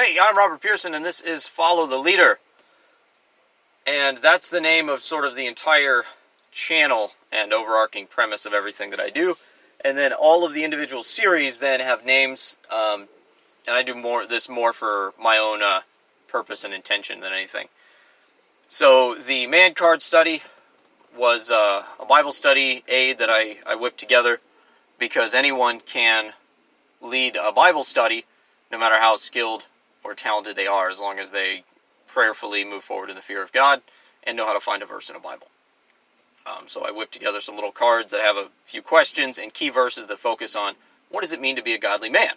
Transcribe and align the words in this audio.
Hey, 0.00 0.16
I'm 0.18 0.38
Robert 0.38 0.62
Pearson, 0.62 0.94
and 0.94 1.04
this 1.04 1.20
is 1.20 1.46
Follow 1.46 1.86
the 1.86 1.98
Leader. 1.98 2.38
And 3.86 4.16
that's 4.16 4.48
the 4.48 4.58
name 4.58 4.88
of 4.88 5.02
sort 5.02 5.26
of 5.26 5.34
the 5.34 5.46
entire 5.46 6.04
channel 6.50 7.12
and 7.30 7.52
overarching 7.52 8.06
premise 8.06 8.46
of 8.46 8.54
everything 8.54 8.88
that 8.92 8.98
I 8.98 9.10
do. 9.10 9.34
And 9.84 9.98
then 9.98 10.14
all 10.14 10.46
of 10.46 10.54
the 10.54 10.64
individual 10.64 11.02
series 11.02 11.58
then 11.58 11.80
have 11.80 12.06
names, 12.06 12.56
um, 12.70 13.08
and 13.66 13.76
I 13.76 13.82
do 13.82 13.94
more 13.94 14.24
this 14.24 14.48
more 14.48 14.72
for 14.72 15.12
my 15.22 15.36
own 15.36 15.62
uh, 15.62 15.80
purpose 16.28 16.64
and 16.64 16.72
intention 16.72 17.20
than 17.20 17.34
anything. 17.34 17.68
So 18.68 19.14
the 19.14 19.46
man 19.48 19.74
card 19.74 20.00
study 20.00 20.40
was 21.14 21.50
uh, 21.50 21.82
a 22.00 22.06
Bible 22.06 22.32
study 22.32 22.84
aid 22.88 23.18
that 23.18 23.28
I, 23.30 23.58
I 23.66 23.74
whipped 23.74 24.00
together 24.00 24.40
because 24.98 25.34
anyone 25.34 25.78
can 25.80 26.32
lead 27.02 27.36
a 27.36 27.52
Bible 27.52 27.84
study, 27.84 28.24
no 28.72 28.78
matter 28.78 28.98
how 28.98 29.16
skilled 29.16 29.66
or 30.02 30.14
talented 30.14 30.56
they 30.56 30.66
are, 30.66 30.88
as 30.88 31.00
long 31.00 31.18
as 31.18 31.30
they 31.30 31.64
prayerfully 32.06 32.64
move 32.64 32.82
forward 32.82 33.10
in 33.10 33.16
the 33.16 33.22
fear 33.22 33.42
of 33.42 33.52
God 33.52 33.82
and 34.24 34.36
know 34.36 34.46
how 34.46 34.52
to 34.52 34.60
find 34.60 34.82
a 34.82 34.86
verse 34.86 35.08
in 35.08 35.16
a 35.16 35.20
Bible. 35.20 35.48
Um, 36.46 36.64
so 36.66 36.84
I 36.84 36.90
whipped 36.90 37.12
together 37.12 37.40
some 37.40 37.54
little 37.54 37.72
cards 37.72 38.12
that 38.12 38.20
have 38.22 38.36
a 38.36 38.48
few 38.64 38.82
questions 38.82 39.38
and 39.38 39.52
key 39.52 39.68
verses 39.68 40.06
that 40.06 40.18
focus 40.18 40.56
on 40.56 40.74
what 41.10 41.20
does 41.20 41.32
it 41.32 41.40
mean 41.40 41.56
to 41.56 41.62
be 41.62 41.74
a 41.74 41.78
godly 41.78 42.08
man, 42.08 42.34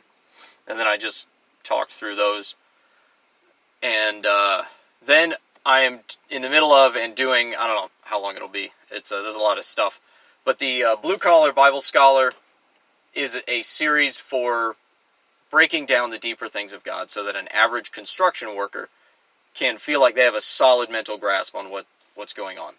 and 0.68 0.80
then 0.80 0.88
I 0.88 0.98
just 0.98 1.27
talked 1.63 1.91
through 1.91 2.16
those. 2.16 2.55
And 3.82 4.26
uh, 4.26 4.63
then 5.05 5.35
I 5.66 5.82
am 5.82 6.02
in 6.30 6.41
the 6.41 6.49
middle 6.49 6.71
of 6.71 6.95
and 6.95 7.16
doing 7.16 7.55
I 7.55 7.68
don't 7.68 7.76
know 7.76 7.90
how 8.04 8.21
long 8.21 8.35
it'll 8.35 8.48
be. 8.48 8.71
It's 8.91 9.12
uh, 9.12 9.21
there's 9.21 9.35
a 9.35 9.41
lot 9.41 9.57
of 9.57 9.63
stuff, 9.63 10.02
but 10.43 10.59
the 10.59 10.84
uh, 10.84 10.95
Blue 10.95 11.18
Collar 11.18 11.52
Bible 11.52 11.82
Scholar 11.82 12.34
is 13.13 13.40
a 13.48 13.62
series 13.62 14.20
for 14.20 14.76
breaking 15.53 15.85
down 15.85 16.09
the 16.09 16.17
deeper 16.17 16.48
things 16.48 16.73
of 16.73 16.84
God, 16.84 17.12
so 17.12 17.23
that 17.23 17.35
an 17.35 17.48
average 17.49 17.91
construction 17.91 18.55
worker 18.55 18.89
can 19.54 19.77
feel 19.77 20.01
like 20.01 20.15
they 20.15 20.23
have 20.23 20.34
a 20.34 20.41
solid 20.41 20.90
mental 20.90 21.15
grasp 21.15 21.55
on 21.55 21.70
what 21.70 21.85
what's 22.15 22.34
going 22.34 22.57
on, 22.57 22.73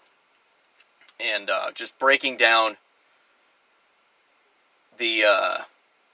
and 1.20 1.48
uh, 1.48 1.70
just 1.72 1.96
breaking 2.00 2.36
down 2.36 2.76
the 4.98 5.22
uh, 5.22 5.58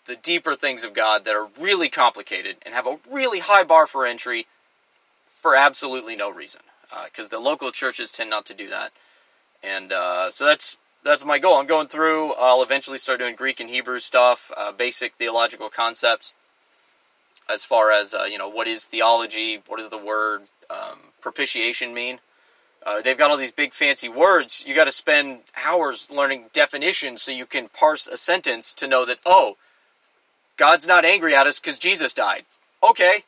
the 0.05 0.17
deeper 0.17 0.55
things 0.55 0.85
of 0.85 0.93
God 0.93 1.25
that 1.25 1.35
are 1.35 1.49
really 1.59 1.89
complicated 1.89 2.57
and 2.61 2.75
have 2.75 2.87
a 2.87 2.99
really 3.11 3.39
high 3.39 3.65
bar 3.65 3.87
for 3.87 4.05
entry 4.05 4.47
for 5.31 5.57
absolutely 5.57 6.15
no 6.15 6.31
reason. 6.31 6.61
Because 7.07 7.29
uh, 7.29 7.37
the 7.37 7.39
local 7.39 7.71
churches 7.71 8.13
tend 8.13 8.29
not 8.29 8.45
to 8.45 8.55
do 8.55 8.69
that, 8.69 8.93
and 9.63 9.93
uh, 9.95 10.31
so 10.31 10.45
that's 10.45 10.77
that's 11.03 11.25
my 11.25 11.39
goal. 11.39 11.57
I'm 11.57 11.67
going 11.67 11.89
through. 11.89 12.35
I'll 12.35 12.63
eventually 12.63 12.99
start 12.99 13.19
doing 13.19 13.35
Greek 13.35 13.61
and 13.61 13.71
Hebrew 13.71 13.99
stuff, 13.99 14.53
uh, 14.55 14.73
basic 14.73 15.15
theological 15.15 15.71
concepts, 15.71 16.35
as 17.51 17.65
far 17.65 17.91
as 17.91 18.15
uh, 18.15 18.25
you 18.25 18.39
know, 18.39 18.49
what 18.49 18.67
is 18.67 18.87
theology? 18.87 19.63
What 19.67 19.79
does 19.79 19.89
the 19.89 19.99
word 19.99 20.43
um, 20.69 20.99
propitiation 21.21 21.93
mean? 21.93 22.21
Uh, 22.85 23.03
they've 23.03 23.19
got 23.19 23.31
all 23.31 23.37
these 23.37 23.53
big 23.53 23.75
fancy 23.75 24.09
words. 24.09 24.65
You 24.67 24.75
got 24.75 24.85
to 24.85 24.93
spend 24.93 25.41
hours 25.67 26.11
learning 26.11 26.47
definitions 26.53 27.21
so 27.23 27.31
you 27.31 27.45
can 27.45 27.69
parse 27.69 28.07
a 28.07 28.17
sentence 28.17 28.73
to 28.75 28.87
know 28.87 29.05
that 29.05 29.19
oh, 29.27 29.57
God's 30.57 30.87
not 30.87 31.05
angry 31.05 31.35
at 31.35 31.47
us 31.47 31.61
because 31.61 31.79
Jesus 31.79 32.15
died. 32.15 32.45
Okay, 32.83 33.25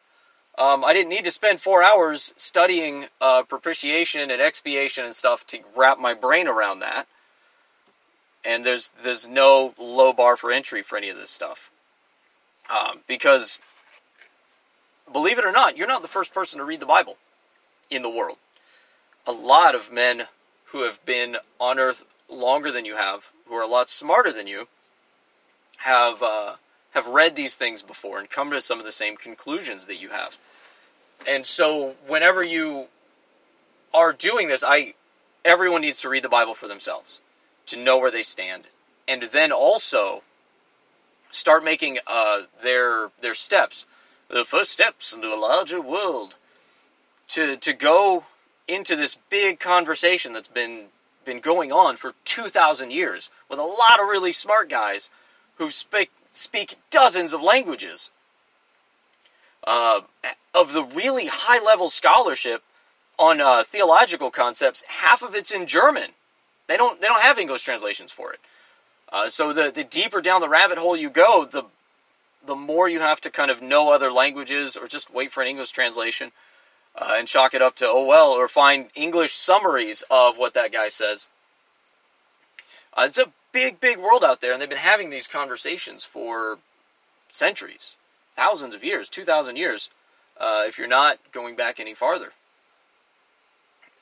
um, 0.58 0.84
I 0.84 0.92
didn't 0.92 1.10
need 1.10 1.24
to 1.24 1.30
spend 1.30 1.60
four 1.60 1.82
hours 1.82 2.32
studying 2.36 3.06
uh, 3.20 3.42
propitiation 3.42 4.30
and 4.30 4.40
expiation 4.40 5.04
and 5.04 5.14
stuff 5.14 5.46
to 5.48 5.58
wrap 5.76 5.98
my 5.98 6.14
brain 6.14 6.46
around 6.46 6.80
that. 6.80 7.06
And 8.44 8.64
there's 8.64 8.90
there's 9.02 9.28
no 9.28 9.74
low 9.78 10.12
bar 10.12 10.36
for 10.36 10.50
entry 10.50 10.82
for 10.82 10.96
any 10.96 11.08
of 11.08 11.16
this 11.16 11.30
stuff, 11.30 11.70
um, 12.70 13.00
because 13.06 13.60
believe 15.12 15.38
it 15.38 15.44
or 15.44 15.52
not, 15.52 15.76
you're 15.76 15.86
not 15.86 16.02
the 16.02 16.08
first 16.08 16.34
person 16.34 16.58
to 16.58 16.64
read 16.64 16.80
the 16.80 16.86
Bible 16.86 17.16
in 17.90 18.02
the 18.02 18.10
world. 18.10 18.38
A 19.26 19.32
lot 19.32 19.74
of 19.74 19.92
men 19.92 20.24
who 20.66 20.84
have 20.84 21.04
been 21.04 21.36
on 21.60 21.78
Earth 21.78 22.06
longer 22.28 22.70
than 22.70 22.84
you 22.84 22.96
have, 22.96 23.30
who 23.46 23.54
are 23.54 23.62
a 23.62 23.70
lot 23.70 23.90
smarter 23.90 24.32
than 24.32 24.46
you, 24.46 24.68
have 25.78 26.22
uh, 26.22 26.54
have 26.92 27.06
read 27.06 27.36
these 27.36 27.54
things 27.54 27.82
before 27.82 28.18
and 28.18 28.28
come 28.30 28.50
to 28.50 28.60
some 28.60 28.78
of 28.78 28.84
the 28.84 28.92
same 28.92 29.16
conclusions 29.16 29.86
that 29.86 30.00
you 30.00 30.10
have. 30.10 30.36
And 31.28 31.46
so 31.46 31.96
whenever 32.06 32.42
you 32.42 32.86
are 33.94 34.12
doing 34.12 34.48
this, 34.48 34.64
I 34.66 34.94
everyone 35.44 35.82
needs 35.82 36.00
to 36.02 36.08
read 36.08 36.24
the 36.24 36.28
Bible 36.28 36.54
for 36.54 36.68
themselves 36.68 37.20
to 37.66 37.76
know 37.76 37.98
where 37.98 38.10
they 38.10 38.22
stand, 38.22 38.64
and 39.06 39.22
then 39.24 39.52
also 39.52 40.22
start 41.30 41.64
making 41.64 41.98
uh, 42.06 42.42
their 42.62 43.10
their 43.20 43.34
steps, 43.34 43.86
the 44.32 44.44
first 44.44 44.70
steps 44.70 45.12
into 45.12 45.28
a 45.28 45.36
larger 45.36 45.80
world, 45.80 46.36
to 47.28 47.56
to 47.56 47.72
go 47.72 48.24
into 48.66 48.96
this 48.96 49.18
big 49.28 49.60
conversation 49.60 50.32
that's 50.32 50.48
been 50.48 50.86
been 51.24 51.38
going 51.38 51.70
on 51.70 51.96
for 51.96 52.14
two 52.24 52.48
thousand 52.48 52.90
years 52.90 53.30
with 53.48 53.58
a 53.58 53.62
lot 53.62 54.00
of 54.00 54.08
really 54.08 54.32
smart 54.32 54.68
guys 54.68 55.10
who 55.58 55.70
speak 55.70 56.10
speak 56.26 56.76
dozens 56.90 57.32
of 57.32 57.42
languages. 57.42 58.10
Uh, 59.64 60.00
of 60.52 60.72
the 60.72 60.82
really 60.82 61.26
high 61.26 61.64
level 61.64 61.88
scholarship 61.88 62.64
on 63.16 63.40
uh, 63.40 63.62
theological 63.62 64.28
concepts, 64.28 64.82
half 64.88 65.22
of 65.22 65.36
it's 65.36 65.52
in 65.52 65.66
German. 65.66 66.10
They 66.66 66.76
don't 66.76 67.00
they 67.00 67.06
don't 67.06 67.22
have 67.22 67.38
English 67.38 67.62
translations 67.62 68.10
for 68.10 68.32
it. 68.32 68.40
Uh, 69.12 69.28
so 69.28 69.52
the 69.52 69.70
the 69.70 69.84
deeper 69.84 70.20
down 70.20 70.40
the 70.40 70.48
rabbit 70.48 70.78
hole 70.78 70.96
you 70.96 71.10
go, 71.10 71.44
the 71.44 71.64
the 72.44 72.54
more 72.54 72.88
you 72.88 73.00
have 73.00 73.20
to 73.22 73.30
kind 73.30 73.50
of 73.50 73.62
know 73.62 73.92
other 73.92 74.10
languages 74.10 74.76
or 74.76 74.86
just 74.86 75.12
wait 75.12 75.32
for 75.32 75.42
an 75.42 75.48
English 75.48 75.70
translation 75.70 76.32
uh, 76.96 77.14
and 77.16 77.28
chalk 77.28 77.54
it 77.54 77.62
up 77.62 77.76
to 77.76 77.86
oh 77.86 78.04
well 78.04 78.30
or 78.30 78.48
find 78.48 78.90
English 78.94 79.32
summaries 79.32 80.02
of 80.10 80.38
what 80.38 80.54
that 80.54 80.72
guy 80.72 80.88
says. 80.88 81.28
Uh, 82.94 83.04
it's 83.06 83.18
a 83.18 83.32
big, 83.52 83.80
big 83.80 83.98
world 83.98 84.24
out 84.24 84.40
there, 84.40 84.52
and 84.52 84.60
they've 84.60 84.68
been 84.68 84.78
having 84.78 85.10
these 85.10 85.26
conversations 85.26 86.04
for 86.04 86.58
centuries, 87.28 87.96
thousands 88.34 88.74
of 88.74 88.84
years, 88.84 89.08
2,000 89.08 89.56
years, 89.56 89.90
uh, 90.38 90.64
if 90.66 90.78
you're 90.78 90.88
not 90.88 91.18
going 91.32 91.56
back 91.56 91.78
any 91.78 91.94
farther. 91.94 92.32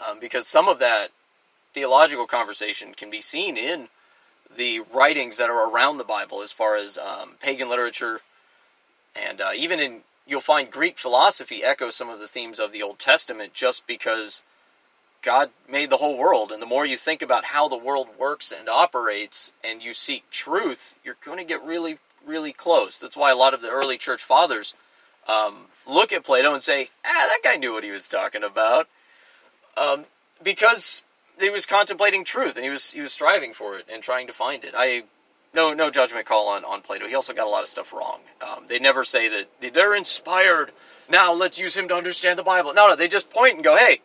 Um, 0.08 0.18
because 0.18 0.46
some 0.46 0.68
of 0.68 0.78
that 0.78 1.08
theological 1.74 2.26
conversation 2.26 2.94
can 2.94 3.10
be 3.10 3.20
seen 3.20 3.56
in 3.56 3.88
the 4.54 4.80
writings 4.80 5.36
that 5.36 5.50
are 5.50 5.70
around 5.70 5.98
the 5.98 6.04
Bible, 6.04 6.42
as 6.42 6.50
far 6.50 6.76
as 6.76 6.98
um, 6.98 7.34
pagan 7.40 7.68
literature, 7.68 8.20
and 9.14 9.40
uh, 9.40 9.50
even 9.56 9.80
in 9.80 10.00
you'll 10.26 10.40
find 10.40 10.70
Greek 10.70 10.96
philosophy 10.96 11.64
echo 11.64 11.90
some 11.90 12.08
of 12.08 12.20
the 12.20 12.28
themes 12.28 12.60
of 12.60 12.72
the 12.72 12.82
Old 12.82 12.98
Testament, 12.98 13.52
just 13.52 13.86
because 13.86 14.42
God 15.22 15.50
made 15.68 15.90
the 15.90 15.96
whole 15.96 16.16
world, 16.16 16.52
and 16.52 16.62
the 16.62 16.66
more 16.66 16.86
you 16.86 16.96
think 16.96 17.20
about 17.20 17.46
how 17.46 17.68
the 17.68 17.76
world 17.76 18.08
works 18.18 18.52
and 18.52 18.68
operates, 18.68 19.52
and 19.62 19.82
you 19.82 19.92
seek 19.92 20.30
truth, 20.30 20.98
you're 21.04 21.16
going 21.24 21.38
to 21.38 21.44
get 21.44 21.62
really, 21.62 21.98
really 22.24 22.52
close. 22.52 22.96
That's 22.98 23.16
why 23.16 23.30
a 23.30 23.36
lot 23.36 23.54
of 23.54 23.60
the 23.60 23.70
early 23.70 23.98
church 23.98 24.22
fathers 24.22 24.74
um, 25.28 25.66
look 25.86 26.12
at 26.12 26.24
Plato 26.24 26.54
and 26.54 26.62
say, 26.62 26.90
"Ah, 27.04 27.28
that 27.28 27.40
guy 27.42 27.56
knew 27.56 27.72
what 27.72 27.84
he 27.84 27.90
was 27.90 28.08
talking 28.08 28.44
about," 28.44 28.88
um, 29.76 30.04
because 30.42 31.02
he 31.38 31.50
was 31.50 31.66
contemplating 31.66 32.24
truth 32.24 32.56
and 32.56 32.64
he 32.64 32.70
was 32.70 32.92
he 32.92 33.00
was 33.00 33.12
striving 33.12 33.52
for 33.52 33.76
it 33.76 33.86
and 33.92 34.02
trying 34.02 34.26
to 34.26 34.32
find 34.32 34.64
it. 34.64 34.74
I 34.76 35.04
no 35.54 35.72
no 35.72 35.90
judgment 35.90 36.26
call 36.26 36.48
on 36.48 36.64
on 36.64 36.80
Plato. 36.80 37.06
He 37.06 37.14
also 37.14 37.32
got 37.32 37.46
a 37.46 37.50
lot 37.50 37.62
of 37.62 37.68
stuff 37.68 37.92
wrong. 37.92 38.20
Um, 38.40 38.64
they 38.68 38.78
never 38.78 39.04
say 39.04 39.28
that 39.28 39.74
they're 39.74 39.94
inspired. 39.94 40.72
Now 41.08 41.32
let's 41.32 41.58
use 41.58 41.76
him 41.76 41.88
to 41.88 41.94
understand 41.94 42.38
the 42.38 42.42
Bible. 42.42 42.72
No, 42.74 42.88
no, 42.88 42.96
they 42.96 43.08
just 43.08 43.32
point 43.32 43.56
and 43.56 43.64
go, 43.64 43.76
"Hey." 43.76 44.00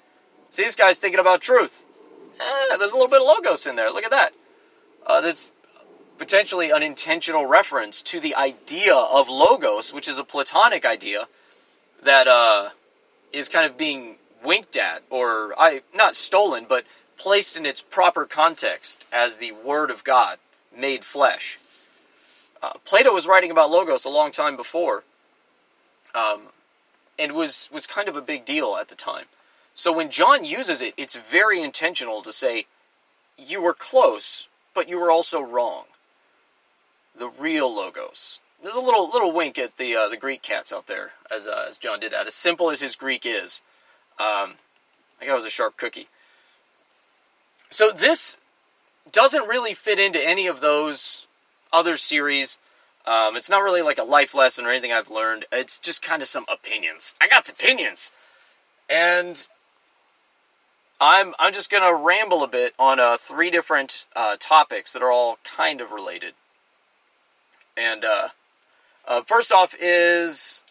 See, 0.55 0.63
this 0.63 0.77
guy's 0.77 0.99
thinking 0.99 1.19
about 1.19 1.41
truth. 1.41 1.85
Eh, 2.39 2.77
there's 2.77 2.91
a 2.91 2.95
little 2.95 3.09
bit 3.09 3.19
of 3.19 3.27
logos 3.27 3.67
in 3.67 3.75
there. 3.75 3.91
Look 3.91 4.05
at 4.05 4.11
that. 4.11 4.31
Uh, 5.05 5.19
that's 5.19 5.51
potentially 6.17 6.71
an 6.71 6.81
intentional 6.81 7.45
reference 7.45 8.01
to 8.03 8.21
the 8.21 8.33
idea 8.35 8.95
of 8.95 9.27
logos, 9.27 9.93
which 9.93 10.07
is 10.07 10.17
a 10.17 10.23
Platonic 10.23 10.85
idea 10.85 11.27
that 12.01 12.27
uh, 12.27 12.69
is 13.33 13.49
kind 13.49 13.65
of 13.65 13.77
being 13.77 14.15
winked 14.45 14.77
at, 14.77 15.03
or 15.09 15.53
I 15.57 15.81
not 15.93 16.15
stolen, 16.15 16.65
but 16.69 16.85
placed 17.17 17.57
in 17.57 17.65
its 17.65 17.81
proper 17.81 18.25
context 18.25 19.05
as 19.11 19.37
the 19.37 19.51
Word 19.51 19.91
of 19.91 20.05
God 20.05 20.37
made 20.77 21.03
flesh. 21.03 21.59
Uh, 22.61 22.73
Plato 22.83 23.13
was 23.13 23.27
writing 23.27 23.51
about 23.51 23.69
logos 23.69 24.05
a 24.05 24.09
long 24.09 24.31
time 24.31 24.55
before, 24.55 25.03
um, 26.13 26.49
and 27.19 27.33
was 27.33 27.69
was 27.71 27.85
kind 27.85 28.07
of 28.07 28.15
a 28.15 28.21
big 28.21 28.45
deal 28.45 28.75
at 28.79 28.87
the 28.87 28.95
time. 28.95 29.25
So 29.73 29.91
when 29.91 30.09
John 30.09 30.45
uses 30.45 30.81
it, 30.81 30.93
it's 30.97 31.17
very 31.17 31.61
intentional 31.61 32.21
to 32.21 32.31
say, 32.31 32.65
you 33.37 33.61
were 33.61 33.73
close, 33.73 34.47
but 34.73 34.87
you 34.87 34.99
were 34.99 35.11
also 35.11 35.41
wrong. 35.41 35.83
The 37.17 37.27
real 37.27 37.73
logos. 37.73 38.39
There's 38.63 38.75
a 38.75 38.81
little 38.81 39.09
little 39.09 39.31
wink 39.31 39.59
at 39.59 39.77
the 39.77 39.95
uh, 39.95 40.09
the 40.09 40.17
Greek 40.17 40.41
cats 40.41 40.73
out 40.73 40.87
there 40.87 41.11
as 41.33 41.47
uh, 41.47 41.65
as 41.67 41.77
John 41.77 41.99
did 41.99 42.11
that. 42.11 42.27
As 42.27 42.35
simple 42.35 42.71
as 42.71 42.81
his 42.81 42.95
Greek 42.95 43.25
is, 43.25 43.61
um, 44.19 44.55
I 45.21 45.33
was 45.33 45.45
a 45.45 45.49
sharp 45.49 45.77
cookie. 45.77 46.07
So 47.69 47.91
this 47.91 48.37
doesn't 49.11 49.47
really 49.47 49.73
fit 49.73 49.99
into 49.99 50.25
any 50.25 50.47
of 50.47 50.61
those 50.61 51.27
other 51.71 51.97
series. 51.97 52.57
Um, 53.05 53.35
it's 53.35 53.49
not 53.49 53.63
really 53.63 53.81
like 53.81 53.97
a 53.97 54.03
life 54.03 54.33
lesson 54.33 54.65
or 54.65 54.69
anything 54.69 54.91
I've 54.91 55.11
learned. 55.11 55.45
It's 55.51 55.77
just 55.79 56.01
kind 56.01 56.21
of 56.21 56.27
some 56.27 56.45
opinions. 56.51 57.13
I 57.21 57.27
got 57.27 57.45
some 57.45 57.55
opinions, 57.59 58.11
and 58.89 59.45
I'm 60.99 61.33
I'm 61.37 61.53
just 61.53 61.69
gonna 61.69 61.93
ramble 61.95 62.43
a 62.43 62.47
bit 62.47 62.73
on 62.79 62.99
uh, 62.99 63.17
three 63.17 63.51
different 63.51 64.05
uh, 64.15 64.37
topics 64.39 64.93
that 64.93 65.03
are 65.03 65.11
all 65.11 65.37
kind 65.43 65.81
of 65.81 65.91
related. 65.91 66.33
And 67.77 68.05
uh, 68.05 68.29
uh, 69.07 69.21
first 69.21 69.51
off 69.51 69.75
is 69.79 70.63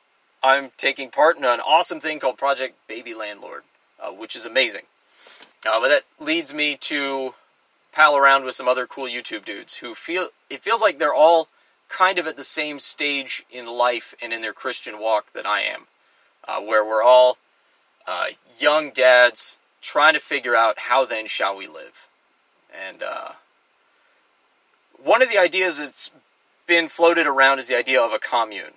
I'm 0.43 0.71
taking 0.77 1.11
part 1.11 1.37
in 1.37 1.45
an 1.45 1.61
awesome 1.61 2.01
thing 2.01 2.19
called 2.19 2.39
Project 2.39 2.77
Baby 2.89 3.15
Landlord, 3.15 3.63
uh, 4.03 4.11
which 4.11 4.35
is 4.35 4.45
amazing. 4.45 4.83
Uh, 5.67 5.81
but 5.81 5.89
that 5.89 6.03
leads 6.19 6.53
me 6.53 6.77
to 6.77 7.35
pal 7.95 8.17
around 8.17 8.45
with 8.45 8.55
some 8.55 8.69
other 8.69 8.87
cool 8.87 9.07
YouTube 9.07 9.45
dudes 9.45 9.77
who 9.77 9.95
feel 9.95 10.29
it 10.51 10.61
feels 10.61 10.83
like 10.83 10.99
they're 10.99 11.15
all 11.15 11.49
kind 11.89 12.19
of 12.19 12.27
at 12.27 12.37
the 12.37 12.45
same 12.45 12.79
stage 12.79 13.45
in 13.51 13.67
life 13.67 14.15
and 14.21 14.33
in 14.33 14.41
their 14.41 14.53
Christian 14.53 14.99
walk 14.99 15.33
that 15.33 15.47
I 15.47 15.61
am, 15.61 15.87
uh, 16.47 16.61
where 16.61 16.85
we're 16.85 17.03
all 17.03 17.39
uh, 18.07 18.27
young 18.59 18.91
dads 18.91 19.59
trying 19.81 20.15
to 20.15 20.21
figure 20.21 20.57
out 20.57 20.81
how 20.81 21.05
then 21.05 21.27
shall 21.27 21.57
we 21.57 21.69
live. 21.69 22.09
And 22.89 23.03
uh, 23.03 23.33
one 25.03 25.23
of 25.23 25.31
the 25.31 25.39
ideas 25.39 25.79
that's 25.79 26.11
been 26.67 26.89
floated 26.89 27.27
around 27.27 27.61
is 27.61 27.69
the 27.69 27.79
idea 27.79 28.01
of 28.01 28.13
a 28.13 28.19
commune. 28.19 28.73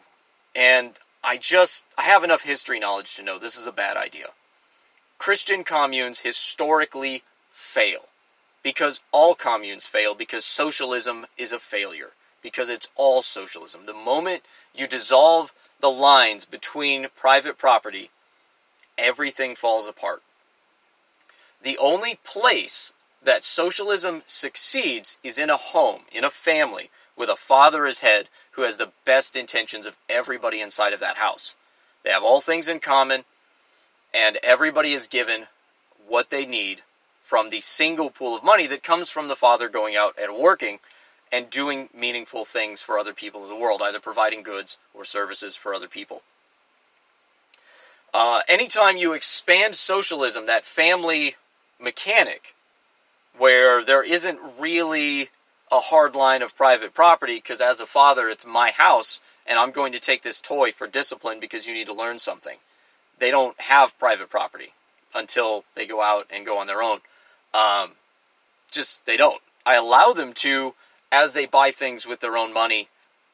And 0.55 0.91
I 1.23 1.37
just 1.37 1.85
I 1.97 2.03
have 2.03 2.23
enough 2.23 2.43
history 2.43 2.79
knowledge 2.79 3.15
to 3.15 3.23
know 3.23 3.39
this 3.39 3.57
is 3.57 3.65
a 3.65 3.71
bad 3.71 3.97
idea. 3.97 4.27
Christian 5.17 5.63
communes 5.63 6.19
historically 6.19 7.23
fail 7.49 8.05
because 8.63 9.01
all 9.11 9.35
communes 9.35 9.85
fail 9.85 10.13
because 10.15 10.45
socialism 10.45 11.25
is 11.37 11.51
a 11.51 11.59
failure 11.59 12.11
because 12.41 12.69
it's 12.69 12.87
all 12.95 13.21
socialism. 13.21 13.85
The 13.85 13.93
moment 13.93 14.43
you 14.73 14.87
dissolve 14.87 15.53
the 15.79 15.89
lines 15.89 16.45
between 16.45 17.07
private 17.15 17.57
property, 17.57 18.09
everything 18.97 19.55
falls 19.55 19.87
apart. 19.87 20.21
The 21.61 21.77
only 21.77 22.19
place 22.23 22.93
that 23.23 23.43
socialism 23.43 24.23
succeeds 24.25 25.17
is 25.23 25.37
in 25.37 25.49
a 25.49 25.57
home, 25.57 26.01
in 26.11 26.23
a 26.23 26.29
family, 26.29 26.89
with 27.17 27.29
a 27.29 27.35
father 27.35 27.85
as 27.85 27.99
head 27.99 28.29
who 28.51 28.61
has 28.61 28.77
the 28.77 28.91
best 29.05 29.35
intentions 29.35 29.85
of 29.85 29.97
everybody 30.07 30.61
inside 30.61 30.93
of 30.93 30.99
that 30.99 31.17
house. 31.17 31.55
They 32.03 32.11
have 32.11 32.23
all 32.23 32.39
things 32.39 32.69
in 32.69 32.79
common, 32.79 33.25
and 34.13 34.37
everybody 34.43 34.93
is 34.93 35.07
given 35.07 35.47
what 36.07 36.29
they 36.29 36.45
need 36.45 36.83
from 37.27 37.49
the 37.49 37.59
single 37.59 38.09
pool 38.09 38.37
of 38.37 38.41
money 38.41 38.67
that 38.67 38.81
comes 38.81 39.09
from 39.09 39.27
the 39.27 39.35
father 39.35 39.67
going 39.67 39.97
out 39.97 40.15
and 40.17 40.33
working 40.33 40.79
and 41.29 41.49
doing 41.49 41.89
meaningful 41.93 42.45
things 42.45 42.81
for 42.81 42.97
other 42.97 43.11
people 43.11 43.43
in 43.43 43.49
the 43.49 43.55
world, 43.57 43.81
either 43.83 43.99
providing 43.99 44.41
goods 44.41 44.77
or 44.93 45.03
services 45.03 45.53
for 45.53 45.73
other 45.73 45.89
people. 45.89 46.21
Uh, 48.13 48.39
anytime 48.47 48.95
you 48.95 49.11
expand 49.11 49.75
socialism, 49.75 50.45
that 50.45 50.63
family 50.63 51.35
mechanic, 51.81 52.55
where 53.37 53.83
there 53.83 54.03
isn't 54.03 54.39
really 54.57 55.27
a 55.69 55.79
hard 55.79 56.15
line 56.15 56.41
of 56.41 56.55
private 56.55 56.93
property, 56.93 57.35
because 57.35 57.59
as 57.59 57.81
a 57.81 57.85
father, 57.85 58.29
it's 58.29 58.45
my 58.45 58.71
house, 58.71 59.19
and 59.45 59.59
I'm 59.59 59.71
going 59.71 59.91
to 59.91 59.99
take 59.99 60.21
this 60.21 60.39
toy 60.39 60.71
for 60.71 60.87
discipline 60.87 61.41
because 61.41 61.67
you 61.67 61.73
need 61.73 61.87
to 61.87 61.93
learn 61.93 62.19
something. 62.19 62.59
They 63.19 63.31
don't 63.31 63.59
have 63.59 63.99
private 63.99 64.29
property 64.29 64.71
until 65.13 65.65
they 65.75 65.85
go 65.85 66.01
out 66.01 66.25
and 66.29 66.45
go 66.45 66.57
on 66.57 66.67
their 66.67 66.81
own. 66.81 66.99
Um, 67.57 67.91
just, 68.71 69.05
they 69.05 69.17
don't. 69.17 69.41
I 69.65 69.75
allow 69.75 70.13
them 70.13 70.33
to 70.33 70.75
as 71.11 71.33
they 71.33 71.45
buy 71.45 71.71
things 71.71 72.05
with 72.05 72.19
their 72.19 72.37
own 72.37 72.53
money, 72.53 72.89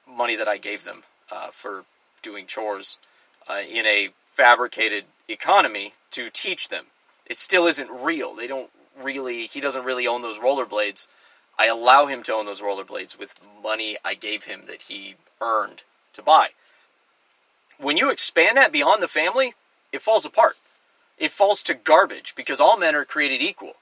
money 0.08 0.36
that 0.36 0.48
I 0.48 0.58
gave 0.58 0.84
them 0.84 1.04
uh, 1.32 1.48
for 1.52 1.86
doing 2.22 2.46
chores 2.46 2.98
uh, 3.50 3.62
in 3.70 3.86
a 3.86 4.10
fabricated 4.26 5.06
economy 5.28 5.94
to 6.12 6.30
teach 6.30 6.70
them. 6.70 6.86
It 7.26 7.38
still 7.38 7.66
isn't 7.68 7.90
real. 7.90 8.36
They 8.36 8.48
don't 8.48 8.70
really, 9.02 9.48
he 9.48 9.60
doesn't 9.60 9.84
really 9.84 10.08
own 10.08 10.22
those 10.22 10.40
rollerblades. 10.40 11.08
I 11.58 11.68
allow 11.68 12.06
him 12.06 12.24
to 12.24 12.34
own 12.34 12.46
those 12.46 12.62
rollerblades 12.62 13.18
with 13.18 13.36
money 13.62 13.98
I 14.04 14.14
gave 14.14 14.46
him 14.46 14.64
that 14.68 14.84
he 14.84 15.16
earned 15.42 15.84
to 16.14 16.22
buy. 16.22 16.50
When 17.78 17.98
you 17.98 18.12
expand 18.12 18.58
that 18.58 18.72
beyond 18.72 19.02
the 19.02 19.08
family, 19.08 19.54
it 19.92 20.02
falls 20.02 20.26
apart. 20.26 20.56
It 21.18 21.32
falls 21.32 21.62
to 21.64 21.74
garbage 21.74 22.34
because 22.36 22.60
all 22.60 22.78
men 22.78 22.96
are 22.96 23.06
created 23.06 23.42
equal. 23.42 23.74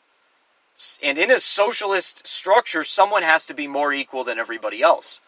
And 1.03 1.17
in 1.17 1.31
a 1.31 1.39
socialist 1.39 2.25
structure, 2.25 2.83
someone 2.83 3.23
has 3.23 3.45
to 3.45 3.53
be 3.53 3.67
more 3.67 3.93
equal 3.93 4.23
than 4.23 4.39
everybody 4.39 4.81
else. 4.81 5.21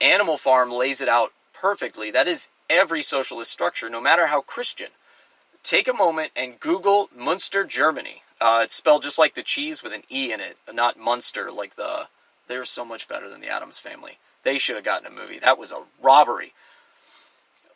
Animal 0.00 0.36
Farm 0.36 0.70
lays 0.70 1.00
it 1.00 1.08
out 1.08 1.32
perfectly. 1.54 2.10
That 2.10 2.28
is 2.28 2.48
every 2.68 3.02
socialist 3.02 3.50
structure, 3.50 3.88
no 3.88 4.00
matter 4.00 4.26
how 4.26 4.40
Christian. 4.42 4.88
Take 5.62 5.88
a 5.88 5.94
moment 5.94 6.32
and 6.34 6.58
Google 6.58 7.08
Munster, 7.16 7.64
Germany. 7.64 8.22
Uh, 8.40 8.60
it's 8.64 8.74
spelled 8.74 9.02
just 9.02 9.18
like 9.18 9.34
the 9.34 9.42
cheese 9.42 9.82
with 9.82 9.92
an 9.92 10.02
E 10.10 10.32
in 10.32 10.40
it, 10.40 10.56
not 10.72 10.98
Munster, 10.98 11.50
like 11.50 11.76
the. 11.76 12.08
They're 12.48 12.64
so 12.64 12.84
much 12.84 13.06
better 13.06 13.28
than 13.28 13.40
the 13.40 13.48
Addams 13.48 13.78
family. 13.78 14.18
They 14.42 14.58
should 14.58 14.74
have 14.74 14.84
gotten 14.84 15.06
a 15.06 15.10
movie. 15.10 15.38
That 15.38 15.58
was 15.58 15.70
a 15.70 15.84
robbery. 16.02 16.52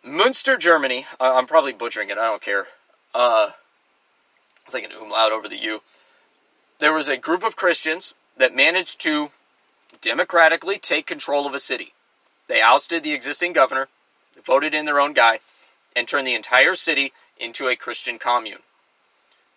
Munster, 0.04 0.56
Germany. 0.56 1.06
I'm 1.20 1.46
probably 1.46 1.72
butchering 1.72 2.10
it. 2.10 2.18
I 2.18 2.26
don't 2.26 2.42
care. 2.42 2.66
Uh, 3.14 3.50
it's 4.64 4.74
like 4.74 4.84
an 4.84 4.90
umlaut 5.00 5.32
over 5.32 5.48
the 5.48 5.58
U 5.58 5.80
there 6.78 6.92
was 6.92 7.08
a 7.08 7.16
group 7.16 7.42
of 7.42 7.56
Christians 7.56 8.14
that 8.36 8.54
managed 8.54 9.00
to 9.02 9.30
democratically 10.00 10.78
take 10.78 11.06
control 11.06 11.46
of 11.46 11.54
a 11.54 11.60
city. 11.60 11.92
They 12.48 12.60
ousted 12.60 13.02
the 13.02 13.14
existing 13.14 13.52
governor, 13.52 13.88
voted 14.44 14.74
in 14.74 14.84
their 14.84 15.00
own 15.00 15.12
guy, 15.12 15.40
and 15.94 16.06
turned 16.06 16.26
the 16.26 16.34
entire 16.34 16.74
city 16.74 17.12
into 17.38 17.68
a 17.68 17.76
Christian 17.76 18.18
commune. 18.18 18.60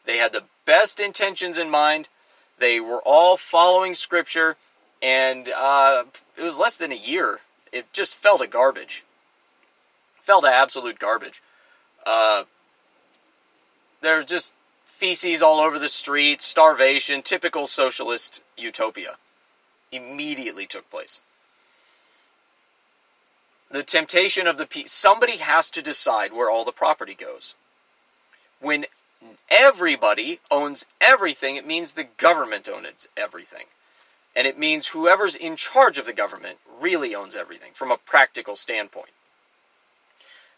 They 0.05 0.17
had 0.17 0.31
the 0.31 0.45
best 0.65 0.99
intentions 0.99 1.57
in 1.57 1.69
mind. 1.69 2.07
They 2.57 2.79
were 2.79 3.01
all 3.05 3.37
following 3.37 3.93
scripture, 3.93 4.55
and 5.01 5.49
uh, 5.49 6.05
it 6.37 6.43
was 6.43 6.57
less 6.57 6.77
than 6.77 6.91
a 6.91 6.95
year. 6.95 7.41
It 7.71 7.91
just 7.93 8.15
fell 8.15 8.37
to 8.39 8.47
garbage. 8.47 9.03
Fell 10.19 10.41
to 10.41 10.47
absolute 10.47 10.99
garbage. 10.99 11.41
Uh, 12.05 12.43
there's 14.01 14.25
just 14.25 14.53
feces 14.99 15.41
all 15.41 15.61
over 15.61 15.79
the 15.79 15.87
streets, 15.87 16.45
starvation, 16.45 17.21
typical 17.21 17.67
socialist 17.67 18.41
utopia 18.57 19.15
immediately 19.93 20.65
took 20.65 20.89
place. 20.91 21.21
The 23.71 23.81
temptation 23.81 24.45
of 24.45 24.57
the 24.57 24.65
pe- 24.65 24.83
somebody 24.87 25.37
has 25.37 25.69
to 25.71 25.81
decide 25.81 26.33
where 26.33 26.49
all 26.49 26.65
the 26.65 26.73
property 26.73 27.15
goes. 27.15 27.55
When 28.59 28.87
everybody 29.49 30.41
owns 30.51 30.85
everything, 30.99 31.55
it 31.55 31.65
means 31.65 31.93
the 31.93 32.03
government 32.03 32.67
owns 32.67 33.07
everything. 33.15 33.67
And 34.35 34.45
it 34.45 34.59
means 34.59 34.87
whoever's 34.87 35.35
in 35.35 35.55
charge 35.55 35.97
of 35.97 36.05
the 36.05 36.13
government 36.13 36.57
really 36.79 37.15
owns 37.15 37.37
everything 37.37 37.71
from 37.73 37.89
a 37.89 37.97
practical 37.97 38.57
standpoint. 38.57 39.11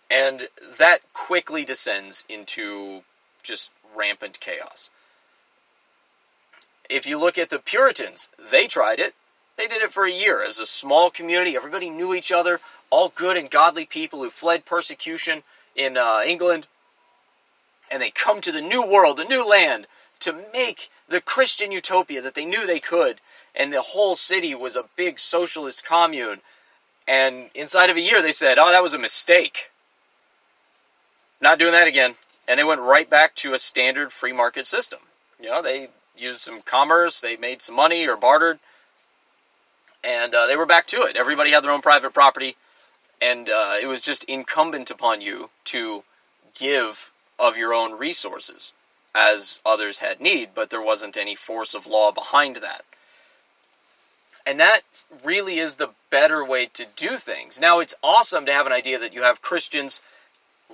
And 0.09 0.47
that 0.79 1.01
quickly 1.13 1.63
descends 1.63 2.25
into 2.27 3.03
just 3.43 3.71
rampant 3.95 4.39
chaos. 4.39 4.89
If 6.89 7.05
you 7.05 7.17
look 7.17 7.37
at 7.37 7.49
the 7.49 7.59
Puritans, 7.59 8.29
they 8.37 8.67
tried 8.67 8.99
it. 8.99 9.13
They 9.57 9.67
did 9.67 9.81
it 9.81 9.91
for 9.91 10.05
a 10.05 10.11
year 10.11 10.43
as 10.43 10.59
a 10.59 10.65
small 10.65 11.09
community. 11.09 11.55
Everybody 11.55 11.89
knew 11.89 12.13
each 12.13 12.31
other, 12.31 12.59
all 12.89 13.13
good 13.15 13.37
and 13.37 13.49
godly 13.49 13.85
people 13.85 14.19
who 14.19 14.29
fled 14.29 14.65
persecution 14.65 15.43
in 15.75 15.97
uh, 15.97 16.21
England. 16.25 16.67
And 17.89 18.01
they 18.01 18.11
come 18.11 18.41
to 18.41 18.51
the 18.51 18.61
new 18.61 18.85
world, 18.85 19.17
the 19.17 19.23
new 19.23 19.47
land, 19.47 19.87
to 20.19 20.33
make 20.53 20.89
the 21.07 21.21
Christian 21.21 21.71
utopia 21.71 22.21
that 22.21 22.35
they 22.35 22.45
knew 22.45 22.65
they 22.65 22.79
could. 22.79 23.17
And 23.55 23.71
the 23.71 23.81
whole 23.81 24.15
city 24.15 24.55
was 24.55 24.75
a 24.75 24.85
big 24.95 25.19
socialist 25.19 25.85
commune. 25.85 26.39
And 27.07 27.49
inside 27.53 27.89
of 27.89 27.97
a 27.97 28.01
year, 28.01 28.21
they 28.21 28.31
said, 28.31 28.57
oh, 28.57 28.71
that 28.71 28.83
was 28.83 28.93
a 28.93 28.99
mistake. 28.99 29.71
Not 31.41 31.59
doing 31.59 31.71
that 31.71 31.87
again 31.87 32.15
and 32.47 32.59
they 32.59 32.63
went 32.63 32.81
right 32.81 33.09
back 33.09 33.35
to 33.35 33.53
a 33.53 33.59
standard 33.59 34.11
free 34.11 34.33
market 34.33 34.65
system. 34.65 34.99
You 35.39 35.49
know, 35.49 35.61
they 35.61 35.89
used 36.17 36.41
some 36.41 36.61
commerce, 36.61 37.19
they 37.19 37.35
made 37.35 37.61
some 37.61 37.75
money 37.75 38.07
or 38.07 38.15
bartered, 38.15 38.59
and 40.03 40.33
uh, 40.33 40.47
they 40.47 40.55
were 40.55 40.65
back 40.65 40.87
to 40.87 41.01
it. 41.03 41.15
Everybody 41.15 41.51
had 41.51 41.63
their 41.63 41.71
own 41.71 41.81
private 41.81 42.13
property, 42.13 42.55
and 43.21 43.49
uh, 43.49 43.75
it 43.81 43.87
was 43.87 44.01
just 44.01 44.23
incumbent 44.25 44.91
upon 44.91 45.21
you 45.21 45.49
to 45.65 46.03
give 46.57 47.11
of 47.39 47.57
your 47.57 47.73
own 47.73 47.97
resources 47.97 48.73
as 49.13 49.59
others 49.65 49.99
had 49.99 50.21
need, 50.21 50.49
but 50.53 50.69
there 50.69 50.81
wasn't 50.81 51.17
any 51.17 51.35
force 51.35 51.73
of 51.73 51.87
law 51.87 52.11
behind 52.11 52.57
that. 52.57 52.83
And 54.45 54.59
that 54.59 54.81
really 55.23 55.59
is 55.59 55.75
the 55.75 55.91
better 56.09 56.45
way 56.45 56.65
to 56.73 56.85
do 56.95 57.17
things. 57.17 57.59
Now, 57.59 57.79
it's 57.79 57.95
awesome 58.01 58.45
to 58.45 58.53
have 58.53 58.65
an 58.65 58.71
idea 58.71 58.97
that 58.97 59.13
you 59.13 59.21
have 59.21 59.41
Christians 59.41 60.01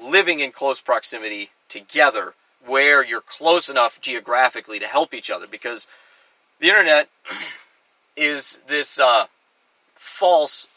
living 0.01 0.39
in 0.39 0.51
close 0.51 0.79
proximity 0.79 1.49
together 1.69 2.33
where 2.65 3.03
you're 3.03 3.21
close 3.21 3.69
enough 3.69 4.01
geographically 4.01 4.79
to 4.79 4.87
help 4.87 5.13
each 5.13 5.31
other 5.31 5.47
because 5.47 5.87
the 6.59 6.67
internet 6.67 7.09
is 8.17 8.59
this 8.67 8.99
uh, 8.99 9.27
false 9.95 10.67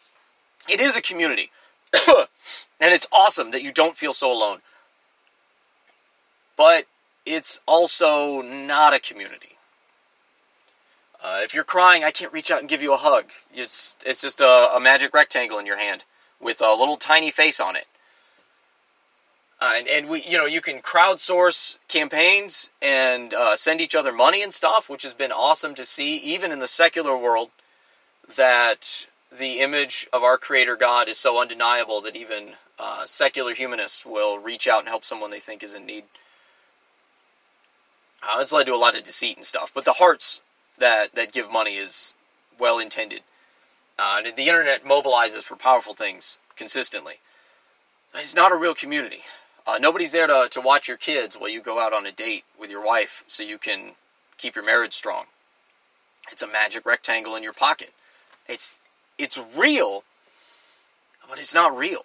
It 0.69 0.81
is 0.81 0.97
a 0.97 1.03
community. 1.03 1.51
and 2.81 2.95
it's 2.95 3.09
awesome 3.13 3.51
that 3.51 3.63
you 3.63 3.73
don't 3.73 3.97
feel 3.97 4.13
so 4.13 4.33
alone. 4.33 4.59
But 6.57 6.85
it's 7.27 7.61
also 7.67 8.43
not 8.43 8.95
a 8.95 9.01
community. 9.01 9.57
Uh, 11.23 11.41
if 11.43 11.55
you're 11.55 11.65
crying, 11.65 12.03
I 12.03 12.11
can't 12.11 12.33
reach 12.33 12.51
out 12.51 12.61
and 12.61 12.69
give 12.69 12.83
you 12.83 12.95
a 12.95 12.97
hug. 12.97 13.27
It's 13.53 13.97
it's 14.07 14.23
just 14.23 14.41
a, 14.41 14.71
a 14.75 14.81
magic 14.81 15.13
rectangle 15.13 15.59
in 15.59 15.67
your 15.67 15.77
hand 15.77 16.05
with 16.41 16.63
a 16.63 16.73
little 16.73 16.97
tiny 16.97 17.31
face 17.31 17.61
on 17.61 17.77
it. 17.77 17.87
Uh, 19.61 19.73
and, 19.77 19.89
and 19.89 20.09
we, 20.09 20.23
you 20.23 20.39
know, 20.39 20.47
you 20.47 20.63
can 20.63 20.81
crowdsource 20.81 21.77
campaigns 21.87 22.71
and 22.81 23.35
uh, 23.35 23.55
send 23.55 23.81
each 23.81 23.95
other 23.95 24.11
money 24.11 24.43
and 24.43 24.55
stuff, 24.55 24.89
which 24.89 25.03
has 25.03 25.13
been 25.13 25.31
awesome 25.31 25.75
to 25.75 25.85
see, 25.85 26.17
even 26.17 26.51
in 26.51 26.61
the 26.61 26.67
secular 26.67 27.15
world, 27.17 27.51
that 28.37 29.07
the 29.37 29.61
image 29.61 30.09
of 30.13 30.23
our 30.23 30.39
Creator 30.39 30.77
God 30.77 31.09
is 31.09 31.19
so 31.19 31.41
undeniable 31.41 32.01
that 32.01 32.17
even 32.17 32.55
uh, 32.79 33.05
secular 33.05 33.53
humanists 33.53 34.07
will 34.07 34.39
reach 34.39 34.67
out 34.67 34.81
and 34.81 34.89
help 34.89 35.05
someone 35.05 35.31
they 35.31 35.39
think 35.39 35.63
is 35.63 35.75
in 35.75 35.85
need. 35.85 36.05
Uh, 38.23 38.39
it's 38.41 38.53
led 38.53 38.67
to 38.67 38.75
a 38.75 38.77
lot 38.77 38.97
of 38.97 39.03
deceit 39.03 39.37
and 39.37 39.45
stuff, 39.45 39.71
but 39.75 39.85
the 39.85 39.95
hearts 39.95 40.41
that 40.79 41.15
that 41.15 41.33
give 41.33 41.51
money 41.51 41.77
is 41.77 42.15
well 42.59 42.79
intended. 42.79 43.23
Uh, 43.99 44.23
the 44.23 44.49
internet 44.49 44.85
mobilizes 44.85 45.43
for 45.43 45.57
powerful 45.57 45.95
things 45.95 46.39
consistently. 46.57 47.15
It's 48.15 48.35
not 48.35 48.53
a 48.53 48.57
real 48.57 48.75
community. 48.75 49.21
Uh, 49.71 49.79
nobody's 49.79 50.11
there 50.11 50.27
to, 50.27 50.49
to 50.51 50.61
watch 50.61 50.89
your 50.89 50.97
kids 50.97 51.37
while 51.37 51.49
you 51.49 51.61
go 51.61 51.79
out 51.79 51.93
on 51.93 52.05
a 52.05 52.11
date 52.11 52.43
with 52.59 52.73
your 52.73 52.85
wife 52.85 53.23
so 53.29 53.45
you 53.45 53.57
can 53.57 53.93
keep 54.37 54.57
your 54.57 54.65
marriage 54.65 54.93
strong. 54.93 55.27
It's 56.33 56.43
a 56.43 56.49
magic 56.49 56.85
rectangle 56.85 57.37
in 57.37 57.45
your 57.45 57.53
pocket. 57.53 57.93
It's 58.49 58.81
it's 59.17 59.41
real, 59.57 60.03
but 61.29 61.39
it's 61.39 61.55
not 61.55 61.77
real. 61.77 62.03